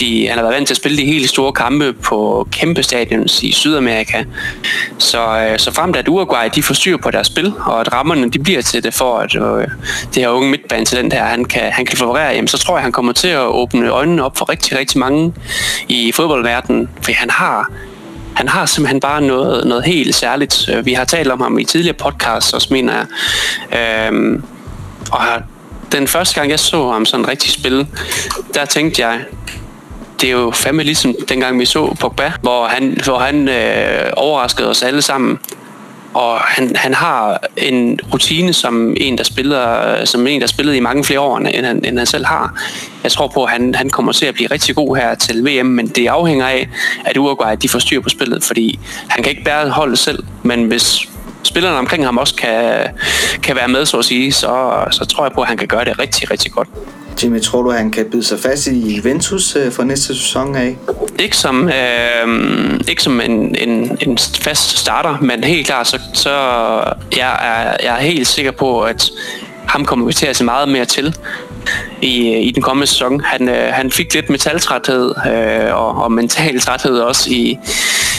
[0.00, 3.42] de, han har været vant til at spille de helt store kampe på kæmpe stadions
[3.42, 4.24] i Sydamerika.
[4.98, 7.92] Så, øh, så frem til at Uruguay de får styr på deres spil, og at
[7.92, 9.68] rammerne de bliver til det for, at øh,
[10.14, 12.92] det her unge midtbanetalent her, han kan, han kan florere, jamen, så tror jeg, han
[12.92, 15.34] kommer til at åbne øjnene op for rigtig, rigtig mange
[15.88, 17.72] i fodboldverdenen, for han har
[18.34, 20.68] han har simpelthen bare noget, noget helt særligt.
[20.72, 22.92] Øh, vi har talt om ham i tidligere podcasts også, mener
[23.72, 24.08] jeg.
[24.08, 24.44] Øhm,
[25.12, 25.20] og
[25.92, 27.86] den første gang, jeg så ham sådan rigtig spille,
[28.54, 29.20] der tænkte jeg,
[30.20, 34.68] det er jo fandme ligesom dengang vi så Pogba, hvor han, hvor han øh, overraskede
[34.70, 35.38] os alle sammen
[36.14, 40.80] og han, han har en rutine som en, der spiller, som en, der spillede i
[40.80, 42.62] mange flere år, end han, end han selv har.
[43.02, 45.66] Jeg tror på, at han, han kommer til at blive rigtig god her til VM,
[45.66, 46.68] men det afhænger af,
[47.04, 48.78] at Uruguay de får styr på spillet, fordi
[49.08, 51.08] han kan ikke bære holdet selv, men hvis
[51.42, 52.86] spillerne omkring ham også kan,
[53.42, 55.84] kan være med, så at sige, så, så tror jeg på, at han kan gøre
[55.84, 56.68] det rigtig, rigtig godt.
[57.22, 60.76] Jimmy, tror du, han kan bide sig fast i Juventus øh, for næste sæson af?
[61.18, 66.30] Ikke som, øh, ikke som en, en, en fast starter, men helt klart, så, så
[67.16, 69.10] jeg er jeg er helt sikker på, at
[69.66, 71.16] ham kommer vi til at se meget mere til
[72.02, 73.20] i, i den kommende sæson.
[73.20, 77.58] Han, øh, han fik lidt metaltræthed øh, og, og mental træthed også i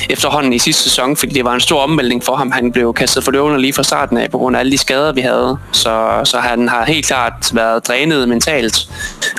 [0.10, 2.52] efterhånden i sidste sæson, fordi det var en stor omvæltning for ham.
[2.52, 5.12] Han blev kastet for løvene lige fra starten af, på grund af alle de skader,
[5.12, 5.58] vi havde.
[5.72, 8.90] Så, så han har helt klart været drænet mentalt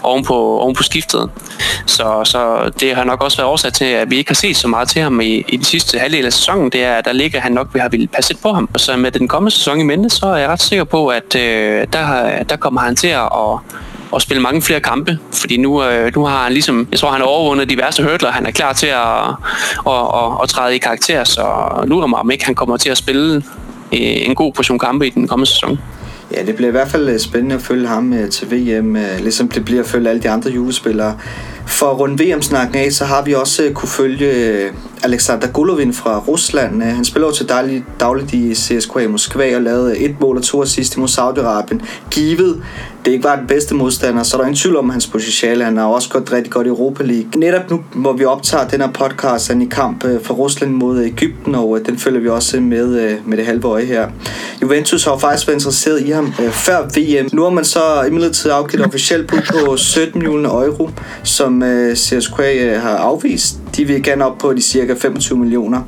[0.03, 1.31] oven på, oven på skiftet.
[1.87, 4.69] Så, så det har nok også været årsag til, at vi ikke har set så
[4.69, 6.71] meget til ham i, i den sidste halvdel af sæsonen.
[6.71, 8.69] Det er, at der ligger han nok, vi har ville passe på ham.
[8.77, 11.87] Så med den kommende sæson i mente, så er jeg ret sikker på, at øh,
[11.93, 13.29] der, der kommer han til at
[14.15, 17.21] at spille mange flere kampe, fordi nu, øh, nu har han ligesom, jeg tror han
[17.21, 19.29] har overvundet de værste hurdler, han er klar til at,
[19.87, 21.45] at, at, at træde i karakter, så
[21.87, 23.37] nu mig, om ikke han kommer til at spille
[23.93, 25.79] øh, en god portion kampe i den kommende sæson.
[26.35, 29.49] Ja, det bliver i hvert fald øh, spændende at følge ham øh, til VM, ligesom
[29.49, 31.19] det bliver at følge alle de andre julespillere.
[31.67, 34.63] For at runde VM-snakken af, så har vi også kunne følge
[35.03, 36.83] Alexander Golovin fra Rusland.
[36.83, 40.43] Øh, han spiller jo til daglig, dagligt i CSKA Moskva og lavede et mål og
[40.43, 41.87] to assist mod Saudi-Arabien.
[42.11, 42.63] Givet
[43.05, 45.65] det ikke var den bedste modstander, så er der ingen tvivl om hans potentiale.
[45.65, 47.31] Han har også gået rigtig godt i Europa League.
[47.37, 51.05] Netop nu, hvor vi optager den her podcast, han i kamp øh, for Rusland mod
[51.05, 54.09] Ægypten, og øh, den følger vi også med, med det halve øje her.
[54.63, 57.29] Juventus har faktisk været interesseret i ham før VM.
[57.33, 60.91] Nu har man så imidlertid afgivet officielt bud på 17 millioner euro,
[61.23, 61.63] som
[61.95, 63.60] CSKA har afvist.
[63.81, 65.83] De vil gerne op på de cirka 25 millioner.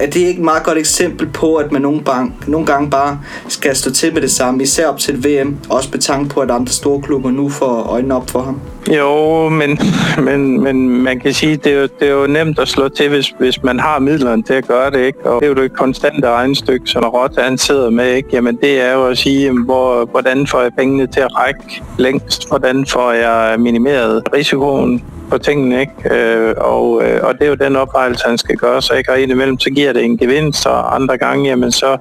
[0.00, 3.20] Er det ikke et meget godt eksempel på, at man nogle, bank, nogle gange bare
[3.48, 6.50] skal stå til med det samme, især op til et VM, også betankt på, at
[6.50, 8.60] andre store klubber nu får øjnene op for ham?
[8.96, 9.78] Jo, men,
[10.24, 13.08] men, men man kan sige, det er, jo, det er jo nemt at slå til,
[13.08, 15.30] hvis, hvis man har midlerne til at gøre det, ikke?
[15.30, 18.28] Og det er jo et konstante regnestykke, som Rotte han sidder med, ikke?
[18.32, 22.48] Jamen det er jo at sige, hvor, hvordan får jeg pengene til at række længst?
[22.48, 26.14] Hvordan får jeg minimeret risikoen på tingene, ikke?
[26.14, 29.12] Øh, og, øh, og det er jo den opvejelse, han skal gøre sig, ikke?
[29.12, 31.96] Og indimellem, så giver det en gevinst, og andre gange, jamen så,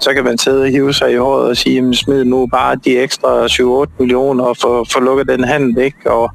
[0.00, 2.76] så kan man sidde og hive sig i håret og sige, jamen smid nu bare
[2.84, 6.10] de ekstra 7-8 millioner og få, få lukket den handel, ikke?
[6.10, 6.30] Og,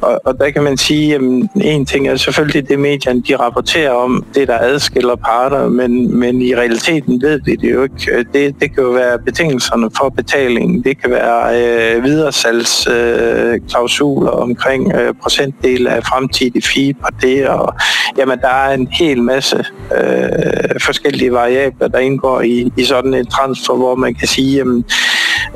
[0.00, 3.90] og, og der kan man sige, at en ting er selvfølgelig det, medierne de rapporterer
[3.90, 8.12] om, det der adskiller parter, men, men i realiteten ved vi det jo ikke.
[8.12, 11.62] Øh, det, det kan jo være betingelserne for betalingen, det kan være
[11.96, 17.74] øh, videresalgsklausuler øh, omkring øh, procentdel af fremtidig fee på det, og
[18.18, 19.64] jamen der er en hel masse
[19.96, 24.84] øh, forskellige variabler, der indgår i, i sådan en transfer, hvor man kan sige, jamen,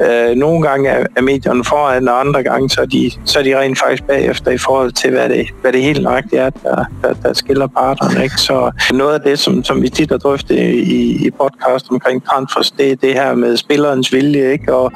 [0.01, 3.43] Øh, nogle gange er, er medierne foran, og andre gange så er, de, så er
[3.43, 6.85] de rent faktisk bagefter i forhold til, hvad det, hvad det helt nøjagtigt er, der,
[7.03, 8.23] der, der skiller parterne.
[8.25, 8.37] Ikke?
[8.37, 12.71] Så noget af det, som, som vi tit har drøftet i, i podcast omkring transfers,
[12.71, 14.75] det er det her med spillerens vilje, ikke?
[14.75, 14.93] Og,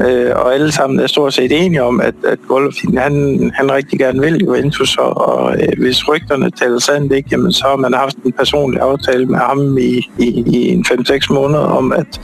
[0.00, 3.98] øh, og alle sammen er stort set enige om, at, at Golovin, han, han rigtig
[3.98, 7.94] gerne vil Juventus, og, og øh, hvis rygterne taler sandt, ikke, jamen, så har man
[7.94, 12.20] haft en personlig aftale med ham i, i, i en 5-6 måneder om, at,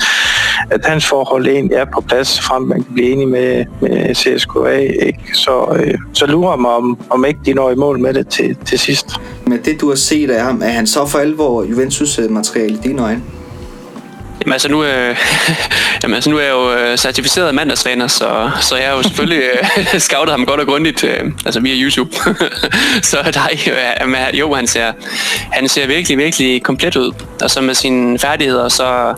[0.71, 4.77] at hans forhold egentlig er på plads, frem man kan blive enig med, med CSKA.
[5.07, 5.19] Ikke?
[5.35, 8.57] Så, øh, så lurer mig, om, om ikke de når i mål med det til,
[8.65, 9.07] til sidst.
[9.47, 13.03] Men det, du har set af ham, er han så for alvor Juventus-materiale i dine
[13.03, 13.23] øjne?
[14.45, 15.17] Jamen altså nu, øh,
[16.03, 19.43] jamen, altså, nu er jeg jo øh, certificeret mandagstræner, så, så jeg har jo selvfølgelig
[19.43, 22.17] øh, scoutet ham godt og grundigt, øh, altså via YouTube.
[23.11, 23.41] så der
[24.33, 24.93] øh, jo han, ser,
[25.53, 27.13] han ser virkelig, virkelig komplet ud.
[27.43, 29.15] Og så med sine færdigheder, så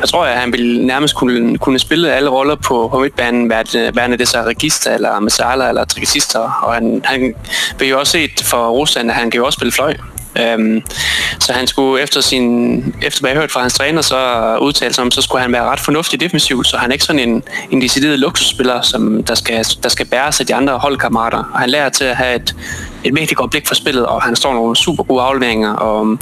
[0.00, 3.50] jeg tror jeg, at han vil nærmest kunne, kunne spille alle roller på, på midtbanen,
[3.94, 6.40] værende det så register, eller Masala, eller trikisister.
[6.62, 7.34] Og han, han
[7.78, 9.94] vil jo også set for Rusland, at han kan jo også spille fløj.
[10.40, 10.82] Øhm,
[11.40, 14.16] så han skulle efter sin, efter hvad jeg hørte fra hans træner, så
[14.60, 17.28] udtale sig om, så skulle han være ret fornuftig defensivt, så han er ikke sådan
[17.28, 21.38] en, en decideret luksusspiller, som der skal, der skal bære sig de andre holdkammerater.
[21.38, 22.54] Og han lærer til at have et,
[23.04, 25.72] et mægtigt godt blik for spillet, og han står nogle super gode afleveringer.
[25.72, 26.18] Og,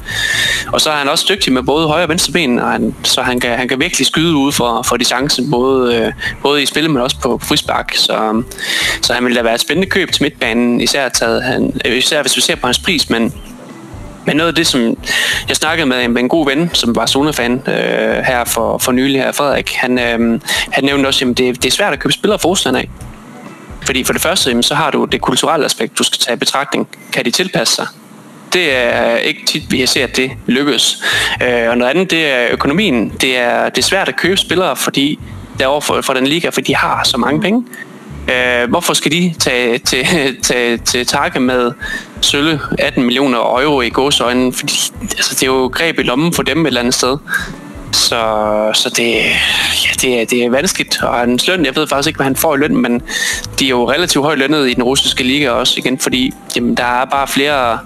[0.72, 3.22] og så er han også dygtig med både højre og venstre ben, og han, så
[3.22, 6.66] han kan, han kan virkelig skyde ud for, for de chancer, både, øh, både i
[6.66, 7.94] spillet, men også på frispark.
[7.94, 8.42] Så,
[9.02, 12.22] så han vil da være et spændende køb til midtbanen, især, taget, han, øh, især
[12.22, 13.32] hvis vi ser på hans pris, men
[14.26, 14.96] men noget af det, som
[15.48, 19.20] jeg snakkede med, med en god ven, som var Zona-fan øh, her for, for nylig
[19.20, 22.38] her, Frederik, han, øh, han nævnte også, at det, det er svært at købe spillere
[22.38, 22.88] fra Rusland af.
[23.86, 26.38] Fordi for det første, jamen, så har du det kulturelle aspekt, du skal tage i
[26.38, 26.88] betragtning.
[27.12, 27.86] Kan de tilpasse sig?
[28.52, 31.02] Det er ikke tit, vi har set, at det lykkes.
[31.42, 33.08] Øh, og noget andet, det er økonomien.
[33.20, 35.18] Det er, det er svært at købe spillere, fordi
[35.58, 37.64] derovre for, for den liga, fordi de har så mange penge.
[38.30, 40.06] Øh, hvorfor skal de tage til,
[40.42, 41.72] tage, til takke med
[42.20, 44.52] sølle 18 millioner euro i gåsøjnen?
[44.52, 47.16] Fordi altså, det er jo greb i lommen for dem et eller andet sted.
[47.94, 49.12] Så, så det,
[49.84, 51.02] ja, det, er, det er vanskeligt.
[51.02, 53.02] Og hans løn, jeg ved faktisk ikke, hvad han får i løn, men
[53.58, 56.84] de er jo relativt højt lønnet i den russiske liga også igen, fordi jamen, der
[56.84, 57.78] er bare flere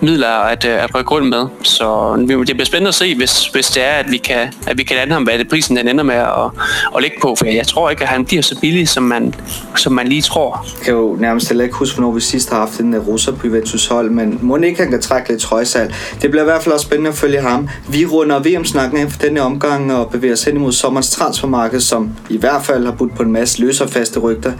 [0.00, 1.46] midler at, øh, at rykke rundt med.
[1.62, 4.82] Så det bliver spændende at se, hvis, hvis det er, at vi kan, at vi
[4.82, 6.50] kan lande ham, hvad det prisen den ender med at,
[6.96, 7.34] at lægge på.
[7.38, 9.34] For jeg tror ikke, at han bliver så billig, som man,
[9.76, 10.66] som man lige tror.
[10.78, 13.46] Jeg kan jo nærmest heller ikke huske, hvornår vi sidst har haft en russer på
[13.46, 15.94] Juventus hold, men må ikke han kan trække lidt trøjsal.
[16.22, 17.68] Det bliver i hvert fald også spændende at følge ham.
[17.88, 22.10] Vi runder VM-snakken af for denne omgang og bevæger os hen imod sommerens transfermarked, som
[22.30, 24.52] i hvert fald har budt på en masse løs og faste rygter.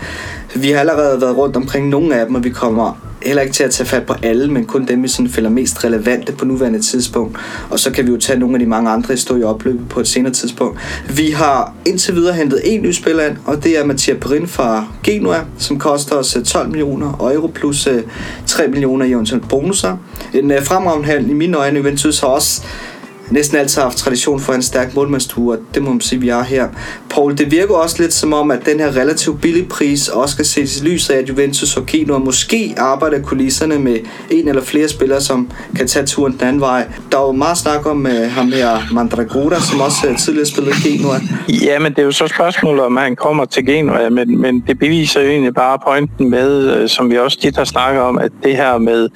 [0.55, 3.65] Vi har allerede været rundt omkring nogle af dem, og vi kommer heller ikke til
[3.65, 6.81] at tage fat på alle, men kun dem, vi sådan føler mest relevante på nuværende
[6.81, 7.39] tidspunkt.
[7.71, 10.09] Og så kan vi jo tage nogle af de mange andre historier opløbet på et
[10.09, 10.81] senere tidspunkt.
[11.17, 14.85] Vi har indtil videre hentet en ny spiller ind, og det er Mathias Perin fra
[15.03, 18.03] Genua, som koster os øh, 12 millioner euro plus øh,
[18.47, 19.97] 3 millioner i eventuelt bonusser.
[20.35, 21.79] En øh, fremragende handel i mine øjne.
[21.79, 22.63] Juventus har også
[23.31, 26.43] næsten altid haft tradition for en stærk målmandstue, og det må man sige, vi er
[26.43, 26.69] her.
[27.11, 30.45] Paul, det virker også lidt som om, at den her relativt billige pris også skal
[30.45, 33.99] ses i lyset af, at Juventus og Kino måske arbejder kulisserne med
[34.31, 36.87] en eller flere spillere, som kan tage turen den anden vej.
[37.13, 40.77] Der er jo meget snak om uh, ham her Mandragora, som også uh, tidligere spillede
[40.85, 41.21] Genoa.
[41.49, 44.79] Ja, men det er jo så spørgsmålet, om han kommer til Genoa, men, men det
[44.79, 48.33] beviser jo egentlig bare pointen med, øh, som vi også tit har snakket om, at
[48.43, 49.09] det her med,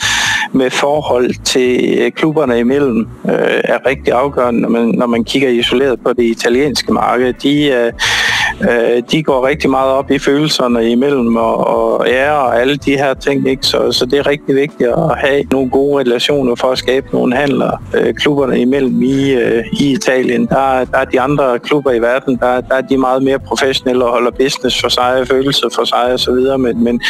[0.53, 5.24] med forhold til øh, klubberne imellem øh, er rigtig rigtig afgørende, når man, når man
[5.24, 7.33] kigger isoleret på det italienske marked.
[7.33, 7.92] De, øh,
[8.62, 12.96] øh, de går rigtig meget op i følelserne imellem og, og ære og alle de
[12.96, 13.49] her ting.
[13.49, 13.66] Ikke?
[13.66, 17.37] Så, så det er rigtig vigtigt at have nogle gode relationer for at skabe nogle
[17.37, 20.46] handler øh, klubberne imellem i, øh, i Italien.
[20.46, 24.05] Der, der er de andre klubber i verden, der, der er de meget mere professionelle
[24.05, 27.01] og holder business for sig, følelser for sig osv., men, men,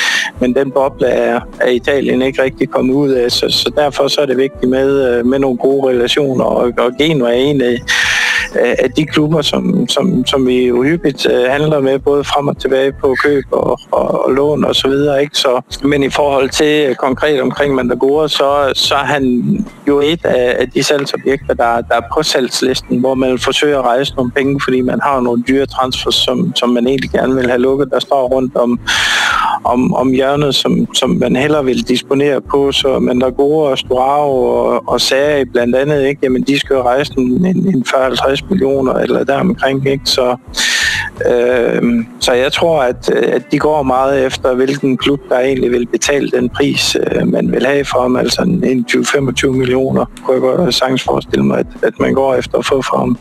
[0.40, 4.20] men den boble er, er Italien ikke rigtig kommet ud af, så, så derfor så
[4.20, 7.78] er det vigtigt med, øh, med nogle gode relationer og, og Genua er en af,
[8.56, 12.58] af de klubber, som, som, som vi jo hyppigt øh, handler med, både frem og
[12.58, 15.22] tilbage på køb og, og, og lån og så videre.
[15.22, 15.36] Ikke?
[15.36, 19.24] Så, men i forhold til øh, konkret omkring Mandagora, så, så er han
[19.88, 23.84] jo et af, af de salgsobjekter, der, der er på salgslisten, hvor man forsøger at
[23.84, 27.48] rejse nogle penge, fordi man har nogle dyre transfers, som, som man egentlig gerne vil
[27.48, 28.80] have lukket, der står rundt om,
[29.64, 32.72] om, om hjørnet, som, som man heller vil disponere på.
[32.72, 36.20] Så Mandagora og Storao og, og Sari blandt andet, ikke?
[36.22, 39.86] Jamen, de skal jo rejse en, en, en 40-50 millioner eller deromkring.
[39.86, 40.02] Ikke?
[40.04, 40.36] Så,
[41.30, 45.86] øh, så jeg tror, at, at de går meget efter, hvilken klub, der egentlig vil
[45.86, 48.16] betale den pris, øh, man vil have for ham.
[48.16, 52.58] Altså en 20-25 millioner, kunne jeg godt sagtens forestille mig, at, at man går efter
[52.58, 53.18] at få for ham.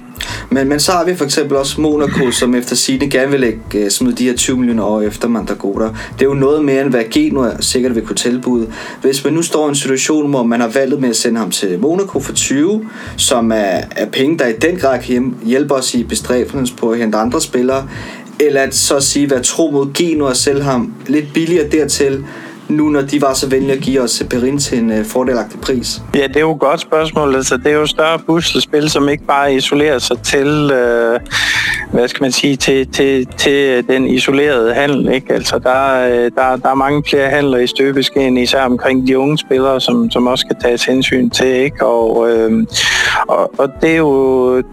[0.51, 3.61] Men, men så har vi for eksempel også Monaco, som efter sine gerne vil lægge
[3.73, 5.85] øh, smide de her 20 millioner år efter Mandagoda.
[5.85, 8.73] Det er jo noget mere end hvad Genoa sikkert vil kunne tilbyde.
[9.01, 11.51] Hvis man nu står i en situation, hvor man har valgt med at sende ham
[11.51, 15.95] til Monaco for 20, som er, er penge, der i den grad kan hjælpe os
[15.95, 17.87] i bestræbelsen på at hente andre spillere,
[18.39, 22.25] eller at så at sige, være tro mod Genoa og sælge ham lidt billigere dertil,
[22.69, 25.59] nu når de var så venlige at give os øh, Perin til en øh, fordelagtig
[25.59, 26.01] pris?
[26.15, 27.35] Ja, det er jo et godt spørgsmål.
[27.35, 31.19] Altså, det er jo større puslespil, som ikke bare isolerer sig til, øh,
[31.91, 35.13] hvad skal man sige, til, til, til øh, den isolerede handel.
[35.13, 35.33] Ikke?
[35.33, 39.37] Altså, der, øh, der, der er mange flere handler i støbeskeen, især omkring de unge
[39.37, 41.47] spillere, som, som også skal tages hensyn til.
[41.47, 41.85] Ikke?
[41.85, 42.65] Og, øh,
[43.27, 44.63] og, og det er jo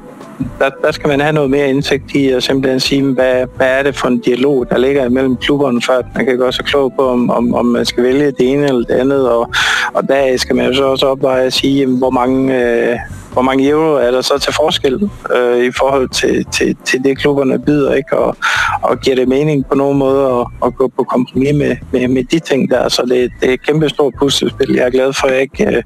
[0.59, 3.83] der, der skal man have noget mere indsigt i og simpelthen sige, hvad, hvad er
[3.83, 6.93] det for en dialog, der ligger imellem klubberne, før at man kan gøre sig klog
[6.97, 9.31] på, om, om, om man skal vælge det ene eller det andet.
[9.31, 9.51] Og,
[9.95, 12.61] og der skal man jo så også opveje at sige, jamen, hvor mange...
[12.61, 12.99] Øh,
[13.37, 17.19] hvor mange euro er der så til forskel øh, i forhold til, til, til det,
[17.19, 18.19] klubberne byder, ikke?
[18.19, 18.37] Og,
[18.83, 22.25] og giver det mening på nogen måde at, at gå på kompromis med, med, med
[22.25, 22.89] de ting der.
[22.89, 24.75] Så det, det er et kæmpe stort puslespil.
[24.75, 25.83] Jeg er glad for, at jeg ikke, øh,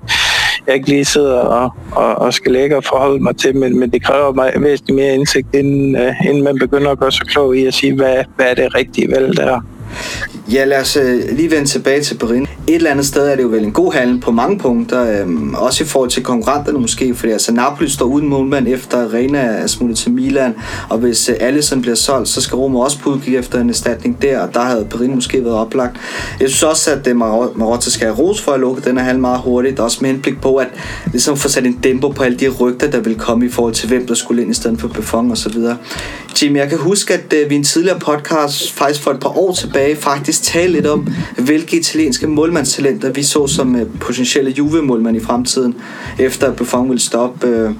[0.67, 3.91] jeg ikke lige sidder og, og, og skal lægge og forholde mig til, men, men
[3.91, 7.57] det kræver mig væsentligt mere indsigt, inden, uh, inden man begynder at gøre sig klog
[7.57, 9.61] i at sige, hvad, hvad er det rigtige valg der.
[10.53, 12.43] Ja, lad os øh, lige vende tilbage til Berin.
[12.43, 15.53] Et eller andet sted er det jo vel en god handel på mange punkter, øh,
[15.53, 19.67] også i forhold til konkurrenterne måske, fordi altså Napoli står uden målmand efter Arena er
[19.67, 20.55] smuttet til Milan,
[20.89, 23.69] og hvis øh, alle Allison bliver solgt, så skal Roma også på udkig efter en
[23.69, 25.97] erstatning der, og der havde Berin måske været oplagt.
[26.41, 29.21] Jeg synes også, at uh, Marotta skal have ros for at lukke den her handel
[29.21, 30.69] meget hurtigt, også med henblik på at
[31.13, 33.89] ligesom få sat en dæmper på alle de rygter, der vil komme i forhold til,
[33.89, 35.77] hvem der skulle ind i stedet for Buffon og så videre.
[36.43, 39.39] Jim, jeg kan huske, at øh, vi i en tidligere podcast, faktisk for et par
[39.39, 45.17] år tilbage, faktisk tale lidt om, hvilke italienske målmandstalenter vi så som øh, potentielle Juve-målmand
[45.17, 45.75] i fremtiden,
[46.19, 47.47] efter at Buffon ville stoppe.
[47.47, 47.71] Øh,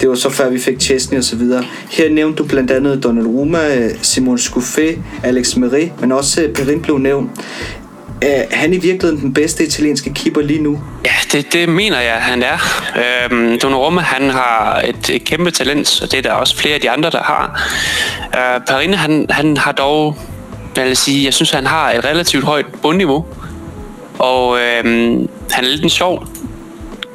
[0.00, 1.64] det var så før vi fik Chesney og så videre.
[1.90, 6.82] Her nævnte du blandt andet Donnarumma, øh, Simon Scuffet, Alex Meret, men også uh, Perin
[6.82, 7.30] blev nævnt.
[8.22, 10.80] Er han i virkeligheden den bedste italienske keeper lige nu?
[11.04, 12.58] Ja, det, det mener jeg, han er.
[12.96, 16.80] Øhm, Donnarumma, han har et, et kæmpe talent, og det er der også flere af
[16.80, 17.70] de andre, der har.
[18.36, 20.18] Øh, Perine, han, han har dog
[20.76, 23.26] jeg vil sige, jeg synes, han har et relativt højt bundniveau.
[24.18, 24.84] Og øh,
[25.50, 26.26] han er lidt en sjov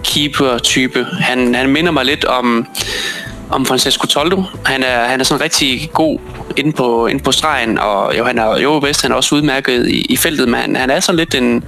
[0.03, 1.05] keeper-type.
[1.19, 2.67] Han, han minder mig lidt om,
[3.49, 4.43] om Francesco Toldo.
[4.65, 6.19] Han er, han er sådan rigtig god
[6.57, 9.87] inde på, inde på stregen, og jo, han er jo bedst, han er også udmærket
[9.87, 11.63] i, i feltet, men han, han er sådan lidt en,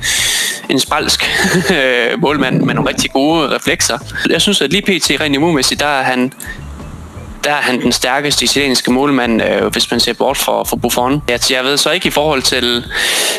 [0.70, 1.24] en spralsk
[1.76, 3.98] øh, målmand med nogle rigtig gode reflekser.
[4.30, 5.12] Jeg synes, at lige pt.
[5.22, 6.34] rent immunmæssigt, der er han,
[7.48, 11.24] der er han den stærkeste italienske målmand, øh, hvis man ser bort fra, for Buffon.
[11.30, 12.86] Jeg, jeg ved så ikke i forhold til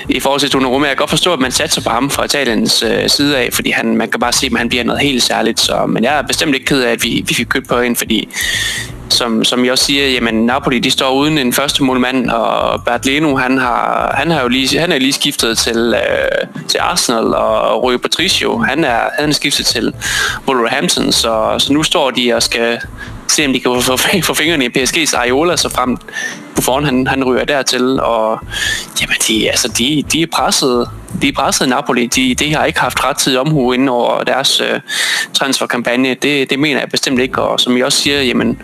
[0.09, 0.87] i forhold til Donnarumma.
[0.87, 3.71] Jeg kan godt forstå, at man satser på ham fra Italiens øh, side af, fordi
[3.71, 5.61] han, man kan bare se, at han bliver noget helt særligt.
[5.61, 7.97] Så, men jeg er bestemt ikke ked af, at vi, vi fik købt på en,
[7.97, 8.29] fordi
[9.09, 13.37] som, som jeg også siger, jamen Napoli de står uden en første målmand, og Bertleno
[13.37, 17.83] han har, han har jo lige, han er lige skiftet til, øh, til Arsenal, og
[17.83, 19.93] Rui Patricio han er, han er skiftet til
[20.49, 22.79] Wolverhampton, så, så nu står de og skal
[23.31, 25.97] se om de kan få, få fingrene i PSG's Areola, så frem
[26.55, 28.41] Buffon han, han ryger dertil, og
[29.01, 30.91] jamen de, altså de, de er presset.
[31.23, 34.61] De er presset Napoli, de, de har ikke haft ret tid omhu inden over deres
[34.61, 34.81] øh,
[35.35, 38.63] transferkampagne, det, det mener jeg bestemt ikke, og som jeg også siger, jamen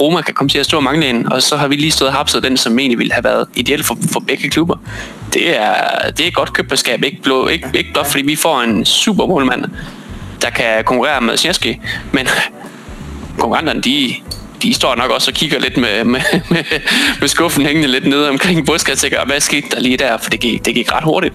[0.00, 2.08] Roma kan komme til at stå og mangle en, og så har vi lige stået
[2.08, 4.76] og hapset den, som egentlig ville have været ideelt for, for begge klubber.
[5.32, 5.74] Det er,
[6.10, 9.26] det er et godt købeskab, ikke, blå, ikke, ikke blot fordi vi får en super
[9.26, 9.64] målmand,
[10.42, 11.80] der kan konkurrere med Sjeski,
[12.12, 12.28] men
[13.38, 14.14] konkurrenterne, de,
[14.62, 16.20] de står nok også og kigger lidt med, med,
[16.50, 16.64] med,
[17.20, 20.40] med skuffen hængende lidt nede omkring Busquets, og hvad skete der lige der, for det
[20.40, 21.34] gik, det gik ret hurtigt.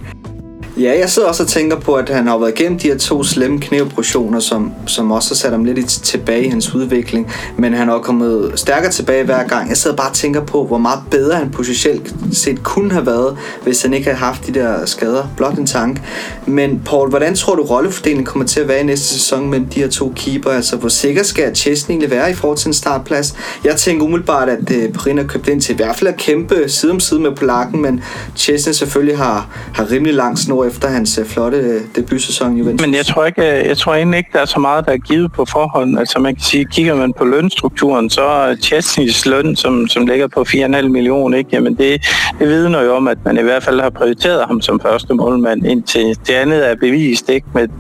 [0.81, 3.23] Ja, jeg sidder også og tænker på, at han har været igennem de her to
[3.23, 7.31] slemme knæoperationer, som, som også har sat ham lidt tilbage i hans udvikling.
[7.57, 9.69] Men han er kommet stærkere tilbage hver gang.
[9.69, 13.37] Jeg sidder bare og tænker på, hvor meget bedre han potentielt set kunne have været,
[13.63, 15.23] hvis han ikke havde haft de der skader.
[15.37, 16.01] Blot en tank.
[16.45, 19.79] Men Paul, hvordan tror du rollefordelingen kommer til at være i næste sæson mellem de
[19.79, 20.49] her to keeper?
[20.49, 23.35] Altså, hvor sikker skal Chesney egentlig være i forhold til en startplads?
[23.63, 26.17] Jeg tænker umiddelbart, at øh, uh, Perin er købt ind til i hvert fald at
[26.17, 28.03] kæmpe side om side med Polakken, men
[28.35, 32.85] Chesney selvfølgelig har, har rimelig lang snor efter hans øh, flotte øh, debutsæson i Juventus.
[32.85, 34.97] Men jeg tror, ikke, øh, jeg tror egentlig ikke, der er så meget, der er
[34.97, 35.99] givet på forhånd.
[35.99, 40.27] Altså man kan sige, kigger man på lønstrukturen, så er Chesneys løn, som, som ligger
[40.27, 41.49] på 4,5 millioner, ikke?
[41.53, 42.01] Jamen det,
[42.39, 45.65] det vidner jo om, at man i hvert fald har prioriteret ham som første målmand
[45.65, 47.47] indtil det andet er bevist, ikke?
[47.53, 47.71] Men,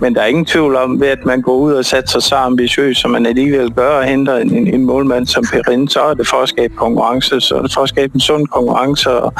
[0.00, 2.36] men der er ingen tvivl om, ved at man går ud og sætter sig så
[2.36, 6.14] ambitiøs, som man alligevel gør og henter en, en, en målmand som Perin, så er
[6.14, 9.32] det for at skabe konkurrence, så er det for at skabe en sund konkurrence og,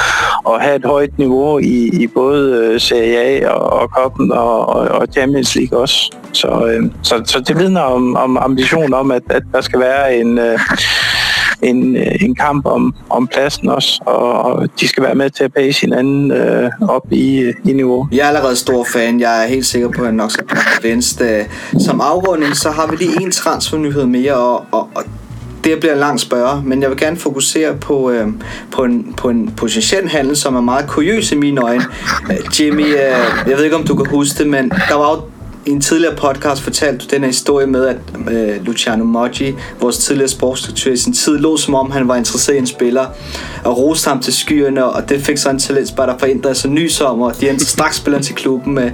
[0.45, 4.89] og have et højt niveau i, i både Serie A og, og Koppen og, og,
[4.89, 6.17] og Champions League også.
[6.33, 10.17] Så, øh, så, så det vidner om, om ambition om, at, at der skal være
[10.17, 10.59] en, øh,
[11.63, 15.45] en, øh, en kamp om, om pladsen også, og, og de skal være med til
[15.45, 18.09] at pace hinanden øh, op i, øh, i niveau.
[18.13, 19.21] Jeg er allerede stor fan.
[19.21, 20.45] Jeg er helt sikker på, at han nok skal
[20.81, 21.03] blive.
[21.79, 25.05] Som afrunding, så har vi lige en transfernyhed mere, og, og, og
[25.65, 28.29] det bliver en lang spørge, men jeg vil gerne fokusere på, øh,
[28.71, 31.85] på, en, på en potentiel handel, som er meget kuriøs i mine øjne.
[32.31, 32.97] Øh, Jimmy, øh,
[33.47, 35.21] jeg ved ikke, om du kan huske det, men der var jo
[35.67, 37.97] i en tidligere podcast fortalte du den her historie med, at
[38.31, 42.57] øh, Luciano Moggi, vores tidligere sportsdirektør i sin tid, lå som om han var interesseret
[42.57, 43.07] i en spiller,
[43.65, 47.23] og roste ham til skyerne, og det fik så en talentspejder forændret sig nys om,
[47.23, 48.75] og de endte straks spilleren til klubben.
[48.75, 48.91] Med.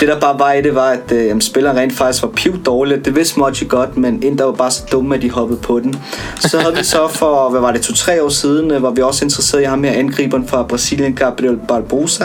[0.00, 2.64] Det der bare var i det, var, at øh, jamen, spilleren rent faktisk var piv
[2.64, 3.04] dårligt.
[3.04, 5.96] Det vidste Moggi godt, men Inter var bare så dumme, at de hoppede på den.
[6.40, 9.24] Så havde vi så for, hvad var det, to-tre år siden, øh, var vi også
[9.24, 12.24] interesseret i ham her angriberen fra Brasilien, Gabriel Barbosa,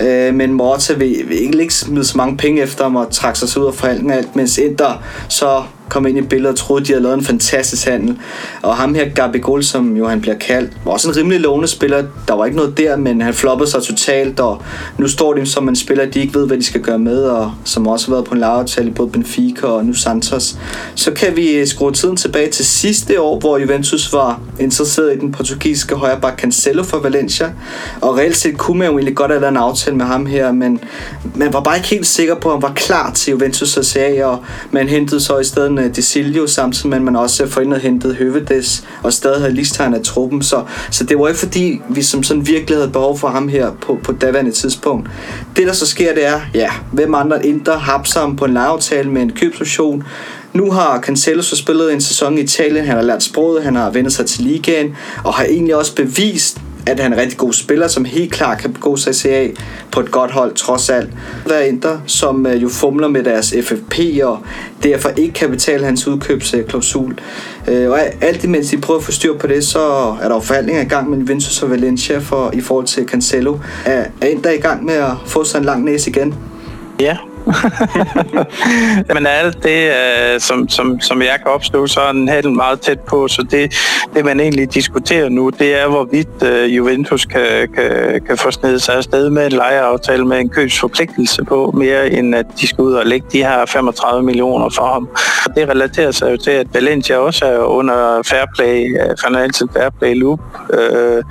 [0.00, 3.62] Øh, men Morta vil, vil ikke smide så mange penge efter ham og trække sig
[3.62, 7.02] ud af forhandlingen alt, mens Inter så kom ind i billedet og troede, de havde
[7.02, 8.18] lavet en fantastisk handel.
[8.62, 11.68] Og ham her, Gabi Gol, som jo han bliver kaldt, var også en rimelig lovende
[11.68, 12.04] spiller.
[12.28, 14.62] Der var ikke noget der, men han floppede sig totalt, og
[14.98, 17.52] nu står de som en spiller, de ikke ved, hvad de skal gøre med, og
[17.64, 20.58] som også har været på en lagaftale i både Benfica og nu Santos.
[20.94, 25.18] Så kan vi øh, skrue tiden tilbage til sidste år, hvor Juventus var interesseret i
[25.18, 27.52] den portugisiske højreback Cancelo for Valencia,
[28.00, 30.52] og reelt set kunne man jo egentlig godt have lavet en aftale med ham her,
[30.52, 30.80] men
[31.34, 34.38] man var bare ikke helt sikker på, at han var klar til Juventus serie, og
[34.70, 37.74] man hentede så i stedet Øh, uh, Desilio, samtidig med at man også får ind
[37.74, 40.42] og hentede Høvedes, og stadig havde listegn af truppen.
[40.42, 43.72] Så, så det var ikke fordi, vi som sådan virkelig havde behov for ham her
[43.80, 45.10] på, på daværende tidspunkt.
[45.56, 49.22] Det der så sker, det er, ja, hvem andre Inter Habsam på en lejeaftale med
[49.22, 50.04] en købsoption,
[50.52, 53.90] nu har Cancelo så spillet en sæson i Italien, han har lært sproget, han har
[53.90, 57.52] vendt sig til ligaen, og har egentlig også bevist, at han er en rigtig god
[57.52, 59.48] spiller, som helt klart kan begå sig i CA
[59.92, 61.10] på et godt hold, trods alt.
[61.48, 64.38] Der er Inter, som øh, jo fumler med deres FFP, og
[64.82, 67.18] derfor ikke kan betale hans udkøbsklausul.
[67.68, 69.80] Øh, og alt imens de prøver at få styr på det, så
[70.22, 73.58] er der jo forhandlinger i gang med Vinicius og Valencia for, i forhold til Cancelo.
[73.84, 76.34] Er, er Inter i gang med at få sig en lang næse igen?
[77.00, 77.16] Ja,
[79.14, 82.80] Men alt det, øh, som, som, som jeg kan opstå, så er den helt meget
[82.80, 83.74] tæt på, så det,
[84.14, 88.82] det man egentlig diskuterer nu, det er, hvorvidt øh, Juventus kan, kan, kan få snedet
[88.82, 92.92] sig afsted med en lejeaftale med en købsforpligtelse på, mere end at de skal ud
[92.92, 95.08] og lægge de her 35 millioner for ham.
[95.46, 99.68] Og det relaterer sig jo til, at Valencia også er under fair play, øh, financial
[99.72, 100.40] fair play loop,
[100.72, 101.22] øh,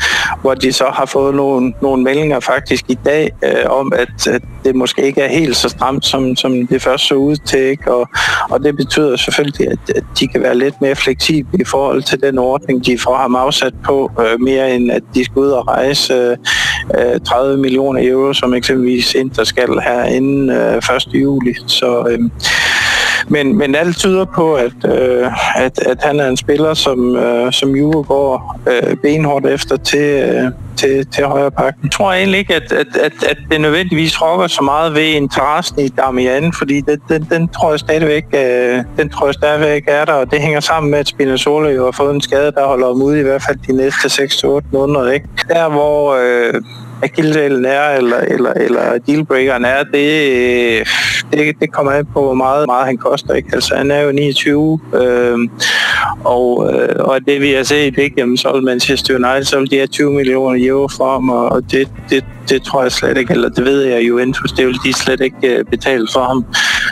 [0.41, 4.41] hvor de så har fået nogle, nogle meldinger faktisk i dag øh, om, at, at
[4.63, 7.59] det måske ikke er helt så stramt, som, som det først så ud til.
[7.59, 7.93] Ikke?
[7.93, 8.09] Og,
[8.49, 12.21] og det betyder selvfølgelig, at, at de kan være lidt mere fleksible i forhold til
[12.21, 15.67] den ordning, de får ham afsat på, øh, mere end at de skal ud og
[15.67, 16.37] rejse øh,
[17.13, 20.81] øh 30 millioner euro, som eksempelvis Inter skal her inden øh, 1.
[21.13, 21.55] juli.
[21.67, 22.19] Så, øh,
[23.27, 27.53] men, men alt tyder på, at, øh, at, at han er en spiller, som, øh,
[27.53, 31.83] som Juve går øh, benhårdt efter til, øh, til, til højre pakken.
[31.83, 35.79] Jeg tror egentlig ikke, at, at, at, at det nødvendigvis rokker så meget ved interessen
[35.79, 40.05] i Damian, fordi det, den, den, tror jeg stadigvæk, øh, den tror jeg stadigvæk er
[40.05, 42.87] der, og det hænger sammen med, at Spinazzola jo har fået en skade, der holder
[42.87, 45.11] ham ude i hvert fald de næste 6-8 måneder.
[45.11, 45.27] Ikke?
[45.49, 46.61] Der, hvor øh,
[47.03, 50.31] akillesælen er, eller, eller, eller dealbreakeren er, det,
[50.79, 50.85] øh,
[51.33, 53.33] det, det kommer an på, hvor meget, meget han koster.
[53.33, 53.49] Ikke?
[53.53, 55.37] Altså, han er jo 29, øh,
[56.23, 58.15] og, øh, og det vi har set, ikke?
[58.17, 61.87] Jamen, så vil Manchester United, så de her 20 millioner euro for ham, og det,
[62.09, 65.21] det, det tror jeg slet ikke, eller det ved jeg, Juventus, det vil de slet
[65.21, 66.45] ikke øh, betale for ham.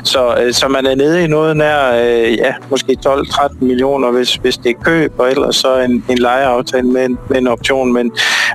[0.04, 4.36] Så, øh, så man er nede i noget nær, øh, ja, måske 12-13 millioner, hvis,
[4.36, 7.94] hvis det er køb, og ellers så en, en lejeaftale med, med en option.
[7.94, 8.12] Men,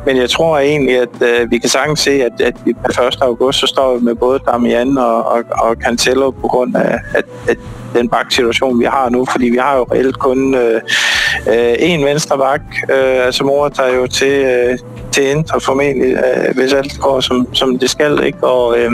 [0.06, 3.16] men jeg tror egentlig, at øh, vi kan sagtens se, at, at vi på 1.
[3.20, 7.24] august, så står vi med både Damian og, og, og Cancelo på grund af, at,
[7.48, 7.58] at
[7.94, 10.80] den baksituation, vi har nu, fordi vi har jo reelt kun øh,
[11.48, 12.60] øh, en venstre bak,
[12.90, 14.78] øh, altså mor tager jo til, øh,
[15.12, 18.46] til Inter formentlig, øh, hvis alt går som, som det skal, ikke?
[18.46, 18.92] Og, øh,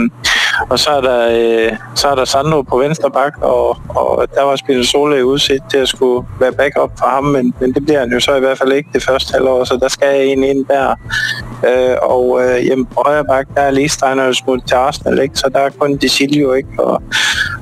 [0.69, 4.43] og så er der, øh, så er der Sandro på venstre bak, og, og der
[4.43, 8.11] var Spinazzola udsigt til at skulle være backup for ham, men, men det bliver han
[8.11, 10.95] jo så i hvert fald ikke det første halvår, så der skal en ind der.
[11.67, 15.35] Øh, og øh, jamen, på højre bak, der er lige Steiner smuttet til Arsenal, ikke?
[15.35, 16.69] så der er kun Desilio, ikke?
[16.79, 17.01] Og,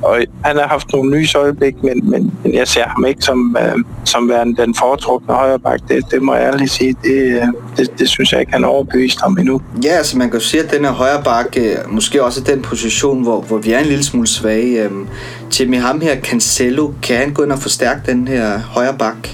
[0.02, 3.58] og han har haft nogle nye øjeblik, men, men, men jeg ser ham ikke som,
[3.60, 5.80] øh, som værende den foretrukne højre bak.
[5.88, 6.96] Det, det må jeg ærligt sige.
[7.04, 9.62] Det, øh, det, det synes jeg ikke, han er overbevist om endnu.
[9.84, 12.54] Ja, altså man kan jo sige, at den her højre bak øh, måske også er
[12.54, 14.84] den position, hvor, hvor vi er en lille smule svage.
[14.84, 14.92] Øh,
[15.50, 19.28] til ham her, Cancelo, kan han gå ind og forstærke den her højre bak?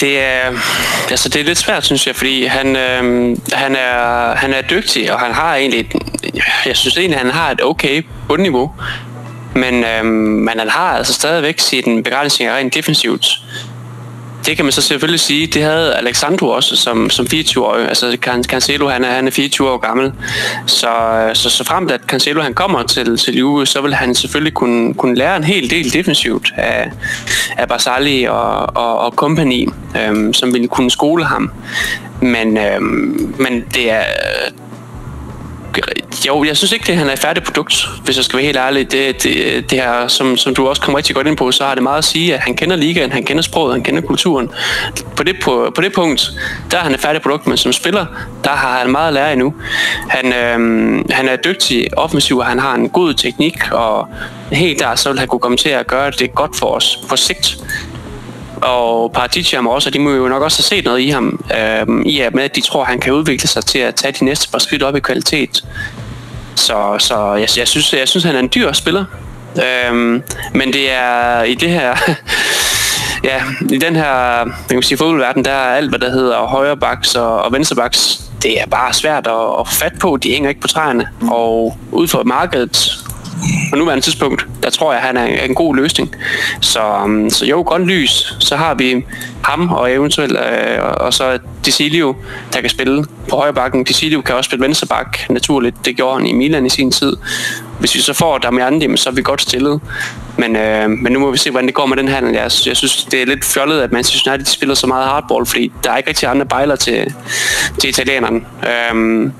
[0.00, 0.52] Det er,
[1.10, 5.12] altså det er lidt svært, synes jeg, fordi han, øh, han, er, han er dygtig,
[5.12, 5.90] og han har egentlig,
[6.66, 8.72] jeg synes egentlig, han har et okay bundniveau.
[9.54, 13.26] Men, øh, men han har altså stadigvæk sine begrænsning rent defensivt
[14.46, 17.88] det kan man så selvfølgelig sige, det havde Alexandro også som, som 24-årig.
[17.88, 20.12] Altså Cancelo, han er, han er 24 år gammel.
[20.66, 20.88] Så,
[21.34, 24.94] så, så frem at Cancelo han kommer til, til Juve, så vil han selvfølgelig kunne,
[24.94, 26.90] kunne lære en hel del defensivt af,
[27.56, 29.68] af Barzali og, og, og company,
[30.00, 31.50] øhm, som vil kunne skole ham.
[32.20, 34.04] Men, øhm, men det er
[36.26, 38.58] jo, jeg synes ikke, at han er et færdigt produkt, hvis jeg skal være helt
[38.58, 38.92] ærlig.
[38.92, 41.74] Det, det, det her, som, som du også kommer rigtig godt ind på, så har
[41.74, 44.50] det meget at sige, at han kender ligaen, han kender sproget, han kender kulturen.
[45.16, 46.30] På det, på, på det punkt,
[46.70, 48.06] der er han et færdigt produkt, men som spiller,
[48.44, 49.54] der har han meget at lære endnu.
[50.08, 54.08] Han, øhm, han er dygtig offensiv, og han har en god teknik, og
[54.52, 57.16] helt der, så vil han kunne komme til at gøre det godt for os på
[57.16, 57.58] sigt
[58.64, 62.06] og Paradicam også, og de må jo nok også have set noget i ham, øh,
[62.06, 64.24] i og med, at de tror, at han kan udvikle sig til at tage de
[64.24, 65.64] næste par skridt op i kvalitet.
[66.54, 69.04] Så, så jeg, jeg, synes, jeg synes, han er en dyr spiller.
[69.56, 70.22] Øhm,
[70.54, 71.96] men det er i det her...
[73.30, 77.06] ja, i den her man kan sige, fodboldverden, der er alt, hvad der hedder højreback
[77.16, 77.76] og, og venstre
[78.44, 80.16] det er bare svært at, at få fat på.
[80.16, 81.08] De hænger ikke på træerne.
[81.30, 83.03] Og ud fra markedet
[83.70, 86.16] på nuværende tidspunkt, der tror jeg, at han er en god løsning.
[86.60, 89.04] Så, øhm, så jo, godt lys, så har vi
[89.44, 92.16] ham og eventuelt, øh, og så Desilio,
[92.52, 93.84] der kan spille på højre bakken.
[93.84, 95.76] Desilio kan også spille venstre bak, naturligt.
[95.84, 97.16] Det gjorde han i Milan i sin tid.
[97.78, 99.80] Hvis vi så får Damian, så er vi godt stillet.
[100.38, 102.32] Men, øh, men nu må vi se, hvordan det går med den handel.
[102.32, 105.72] Jeg, jeg synes, det er lidt fjollet, at Manchester United spiller så meget hardball, fordi
[105.84, 107.14] der er ikke rigtig andre bejler til,
[107.78, 108.40] til italienerne.
[108.62, 109.30] Øh,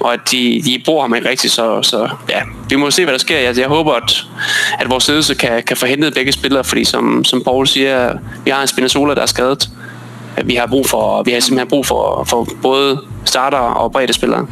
[0.00, 3.12] og at de, de bruger ham ikke rigtigt, så, så ja, vi må se, hvad
[3.12, 3.38] der sker.
[3.38, 4.24] Jeg, jeg håber, at,
[4.78, 8.62] at vores ledelse kan, kan forhindre begge spillere, fordi som, som Paul siger, vi har
[8.62, 9.70] en Spinazzola, der er skadet.
[10.44, 14.46] Vi har brug for, vi har simpelthen brug for, for både starter og bredde spillere.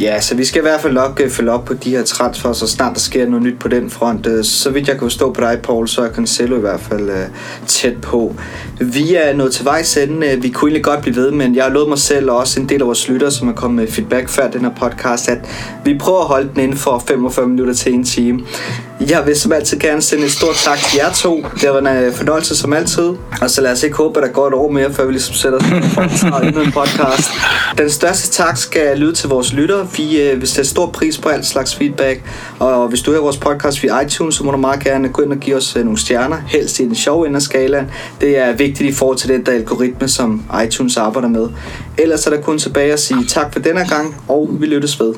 [0.00, 2.52] Ja, så vi skal i hvert fald nok uh, følge op på de her transfer,
[2.52, 4.26] så snart der sker noget nyt på den front.
[4.26, 7.08] Uh, så vidt jeg kan forstå på dig, Paul, så er Cancelo i hvert fald
[7.08, 8.36] uh, tæt på.
[8.80, 10.38] Vi er nået til vejs ende.
[10.42, 12.68] Vi kunne egentlig godt blive ved, men jeg har lovet mig selv og også en
[12.68, 15.38] del af vores lytter, som er kommet med feedback før den her podcast, at
[15.84, 18.40] vi prøver at holde den inden for 45 minutter til en time.
[19.00, 21.46] Jeg vil som altid gerne sende et stort tak til jer to.
[21.60, 23.10] Det var en fornøjelse som altid.
[23.40, 25.34] Og så lad os ikke håbe, at der går et år mere, før vi ligesom
[25.34, 25.64] sætter os
[26.54, 27.30] på en podcast.
[27.78, 29.83] Den største tak skal lyde til vores lytter.
[29.96, 32.22] Vi øh, vil sætte stor pris på alt slags feedback.
[32.58, 35.32] Og hvis du hører vores podcast via iTunes, så må du meget gerne gå ind
[35.32, 36.36] og give os øh, nogle stjerner.
[36.46, 37.90] Helst i den sjove ende af skalaen.
[38.20, 41.48] Det er vigtigt i forhold til den der algoritme, som iTunes arbejder med.
[41.98, 45.14] Ellers er der kun tilbage at sige tak for denne gang, og vi lyttes ved.